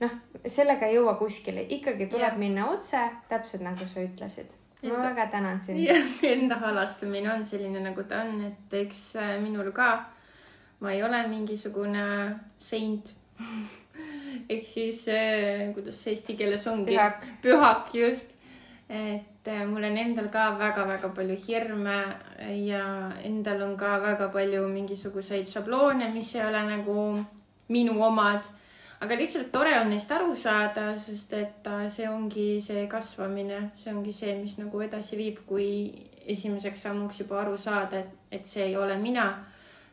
noh, 0.00 0.16
sellega 0.46 0.88
ei 0.88 0.96
jõua 0.96 1.14
kuskile, 1.20 1.66
ikkagi 1.76 2.08
tuleb 2.12 2.32
ja. 2.32 2.38
minna 2.40 2.70
otse, 2.72 3.02
täpselt 3.28 3.64
nagu 3.66 3.86
sa 3.92 4.00
ütlesid. 4.00 4.56
ma 4.82 4.88
enda, 4.88 5.02
väga 5.10 5.28
tänan 5.36 5.60
sind. 5.60 5.84
Enda 6.34 6.58
halastamine 6.64 7.30
on 7.34 7.46
selline, 7.46 7.84
nagu 7.84 8.08
ta 8.08 8.24
on, 8.24 8.40
et 8.48 8.80
eks 8.82 9.04
äh, 9.20 9.36
minul 9.42 9.70
ka, 9.76 9.92
ma 10.80 10.96
ei 10.96 11.04
ole 11.04 11.20
mingisugune 11.28 12.06
seint 12.58 13.12
ehk 14.52 14.64
siis 14.66 15.04
äh, 15.12 15.68
kuidas 15.76 16.00
see 16.00 16.16
eesti 16.16 16.38
keeles 16.40 16.64
ongi? 16.66 16.96
pühak. 16.96 17.28
pühak, 17.44 17.92
just 17.94 18.32
et 18.92 19.31
äh, 19.48 19.66
mul 19.66 19.84
on 19.84 19.96
endal 19.98 20.28
ka 20.30 20.52
väga-väga 20.58 21.08
palju 21.14 21.36
hirme 21.46 21.98
ja 22.66 23.12
endal 23.24 23.62
on 23.62 23.76
ka 23.76 23.98
väga 23.98 24.28
palju 24.32 24.68
mingisuguseid 24.68 25.48
šabloone, 25.48 26.10
mis 26.14 26.34
ei 26.34 26.44
ole 26.46 26.62
nagu 26.68 26.96
minu 27.68 28.02
omad. 28.02 28.46
aga 29.02 29.16
lihtsalt 29.18 29.50
tore 29.52 29.72
on 29.80 29.88
neist 29.90 30.12
aru 30.14 30.36
saada, 30.38 30.92
sest 30.94 31.32
et 31.34 31.66
äh, 31.66 31.88
see 31.90 32.08
ongi 32.08 32.60
see 32.62 32.86
kasvamine, 32.86 33.70
see 33.74 33.90
ongi 33.90 34.12
see, 34.14 34.36
mis 34.38 34.58
nagu 34.58 34.80
edasi 34.80 35.18
viib, 35.18 35.40
kui 35.46 35.68
esimeseks 36.26 36.84
sammuks 36.86 37.18
juba 37.24 37.40
aru 37.40 37.56
saada, 37.58 37.98
et, 37.98 38.12
et 38.30 38.46
see 38.46 38.68
ei 38.68 38.76
ole 38.76 38.96
mina. 38.98 39.32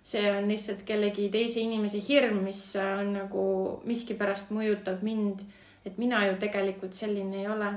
see 0.03 0.29
on 0.31 0.47
lihtsalt 0.47 0.85
kellegi 0.87 1.27
teise 1.29 1.59
inimese 1.59 1.99
hirm, 2.01 2.43
mis 2.43 2.75
äh, 2.75 2.99
on 3.01 3.13
nagu 3.17 3.45
miskipärast 3.85 4.53
mõjutab 4.53 5.01
mind, 5.01 5.41
et 5.85 5.97
mina 5.97 6.25
ju 6.27 6.37
tegelikult 6.39 6.93
selline 6.93 7.41
ei 7.41 7.47
ole 7.47 7.73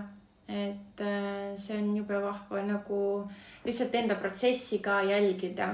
et 0.53 1.01
äh, 1.01 1.57
see 1.57 1.79
on 1.79 1.95
jube 1.97 2.19
vahva 2.21 2.61
nagu 2.67 3.01
lihtsalt 3.65 3.95
enda 3.95 4.19
protsessi 4.21 4.79
ka 4.85 5.01
jälgida. 5.03 5.69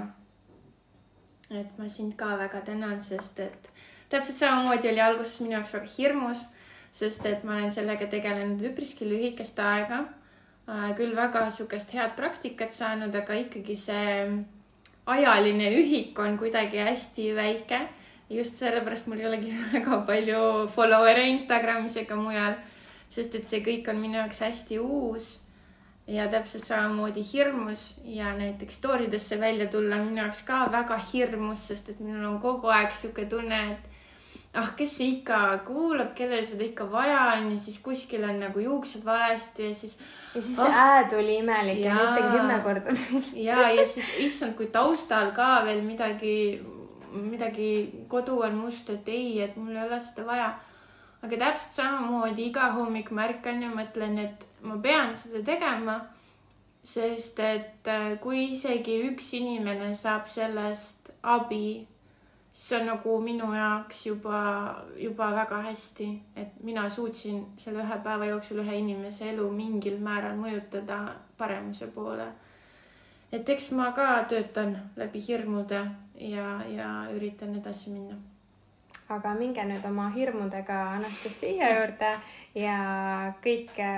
et 1.51 1.79
ma 1.79 1.89
sind 1.89 2.15
ka 2.17 2.37
väga 2.37 2.61
tänan, 2.61 3.01
sest 3.03 3.41
et 3.41 3.71
täpselt 4.11 4.37
samamoodi 4.37 4.91
oli 4.91 5.01
alguses 5.01 5.41
minu 5.41 5.57
jaoks 5.57 5.73
väga 5.75 5.91
hirmus, 5.97 6.45
sest 6.93 7.27
et 7.27 7.45
ma 7.45 7.57
olen 7.57 7.73
sellega 7.73 8.07
tegelenud 8.07 8.63
üpriski 8.71 9.09
lühikest 9.09 9.59
aega. 9.59 10.05
Äh, 10.69 10.93
küll 10.97 11.17
väga 11.17 11.49
sihukest 11.51 11.95
head 11.97 12.15
praktikat 12.17 12.77
saanud, 12.77 13.15
aga 13.15 13.35
ikkagi 13.35 13.77
see 13.77 14.45
ajaline 15.09 15.71
ühik 15.81 16.19
on 16.21 16.39
kuidagi 16.39 16.85
hästi 16.85 17.33
väike. 17.37 17.89
just 18.31 18.59
sellepärast 18.61 19.07
mul 19.09 19.21
ei 19.21 19.27
olegi 19.27 19.53
väga 19.73 20.03
palju 20.07 20.69
follower'e 20.75 21.31
Instagramis 21.33 21.97
ega 21.97 22.17
mujal 22.17 22.59
sest 23.11 23.35
et 23.35 23.47
see 23.49 23.61
kõik 23.65 23.89
on 23.91 24.01
minu 24.01 24.19
jaoks 24.21 24.41
hästi 24.45 24.79
uus 24.79 25.39
ja 26.09 26.29
täpselt 26.29 26.65
samamoodi 26.65 27.23
hirmus 27.33 28.01
ja 28.05 28.33
näiteks 28.37 28.77
story 28.77 29.11
desse 29.13 29.41
välja 29.41 29.67
tulla 29.67 29.97
on 29.97 30.07
minu 30.09 30.23
jaoks 30.23 30.43
ka 30.43 30.67
väga 30.73 30.97
hirmus, 31.13 31.69
sest 31.69 31.89
et 31.93 32.01
minul 32.01 32.25
on 32.25 32.41
kogu 32.41 32.71
aeg 32.73 32.95
sihuke 32.97 33.27
tunne, 33.29 33.59
et 33.73 33.99
ah, 34.57 34.71
kes 34.77 34.95
see 34.99 35.11
ikka 35.19 35.41
kuulab, 35.67 36.15
kellel 36.17 36.45
seda 36.49 36.65
ikka 36.65 36.87
vaja 36.93 37.21
on 37.35 37.51
ja 37.53 37.59
siis 37.61 37.77
kuskil 37.85 38.25
on 38.25 38.41
nagu 38.41 38.63
juuksed 38.65 39.05
valesti 39.05 39.69
ja 39.69 39.75
siis. 39.75 39.99
ja 40.35 40.43
siis 40.43 40.59
oh, 40.59 40.73
hää 40.73 41.05
tuli 41.11 41.39
imelik 41.43 41.85
ja, 41.85 41.93
ja 41.93 42.07
ütlen 42.07 42.33
kümme 42.33 42.61
korda 42.65 42.97
ja, 43.49 43.69
ja 43.71 43.87
siis 43.87 44.09
issand, 44.19 44.57
kui 44.57 44.67
taustal 44.73 45.35
ka 45.37 45.59
veel 45.69 45.83
midagi, 45.85 46.63
midagi, 47.13 47.69
kodu 48.09 48.41
on 48.49 48.57
must, 48.65 48.89
et 48.91 49.13
ei, 49.13 49.43
et 49.45 49.57
mul 49.57 49.77
ei 49.77 49.85
ole 49.85 50.01
seda 50.01 50.25
vaja 50.27 50.49
aga 51.23 51.37
täpselt 51.37 51.75
samamoodi 51.75 52.47
iga 52.51 52.71
hommik 52.77 53.11
ma 53.11 53.27
ärkan 53.27 53.63
ja 53.63 53.71
mõtlen, 53.75 54.19
et 54.23 54.47
ma 54.63 54.79
pean 54.83 55.15
seda 55.17 55.43
tegema. 55.45 56.01
sest 56.89 57.41
et 57.45 57.89
äh, 57.91 58.15
kui 58.23 58.45
isegi 58.55 58.95
üks 59.11 59.33
inimene 59.37 59.91
saab 59.99 60.29
sellest 60.31 61.11
abi, 61.23 61.87
siis 62.53 62.69
see 62.69 62.79
on 62.79 62.87
nagu 62.89 63.17
minu 63.21 63.49
jaoks 63.53 64.07
juba, 64.07 64.39
juba 64.97 65.27
väga 65.35 65.59
hästi, 65.67 66.07
et 66.37 66.63
mina 66.65 66.89
suutsin 66.89 67.43
selle 67.59 67.83
ühe 67.83 67.99
päeva 68.07 68.31
jooksul 68.31 68.63
ühe 68.63 68.79
inimese 68.79 69.29
elu 69.35 69.51
mingil 69.53 69.99
määral 70.01 70.39
mõjutada 70.39 71.03
paremuse 71.37 71.91
poole. 71.99 72.31
et 73.33 73.49
eks 73.49 73.71
ma 73.77 73.93
ka 73.93 74.25
töötan 74.31 74.79
läbi 74.97 75.21
hirmude 75.29 75.85
ja, 76.15 76.49
ja 76.79 76.91
üritan 77.13 77.59
edasi 77.59 77.91
minna 77.91 78.17
aga 79.09 79.35
minge 79.35 79.65
nüüd 79.65 79.85
oma 79.89 80.11
hirmudega 80.15 80.83
Anastasia 80.99 81.71
juurde 81.79 82.13
ja 82.55 82.79
kõike 83.45 83.89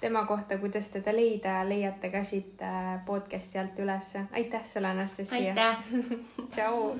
tema 0.00 0.24
kohta, 0.26 0.58
kuidas 0.62 0.88
teda 0.94 1.12
leida, 1.14 1.58
leiate 1.68 2.10
ka 2.12 2.22
siit 2.24 2.62
äh, 2.62 2.98
podcast'i 3.06 3.58
alt 3.58 3.78
ülesse. 3.78 4.26
aitäh 4.32 4.66
sulle, 4.66 4.94
Anastasia. 4.94 5.54
aitäh 5.54 5.76
tšau 6.54 6.96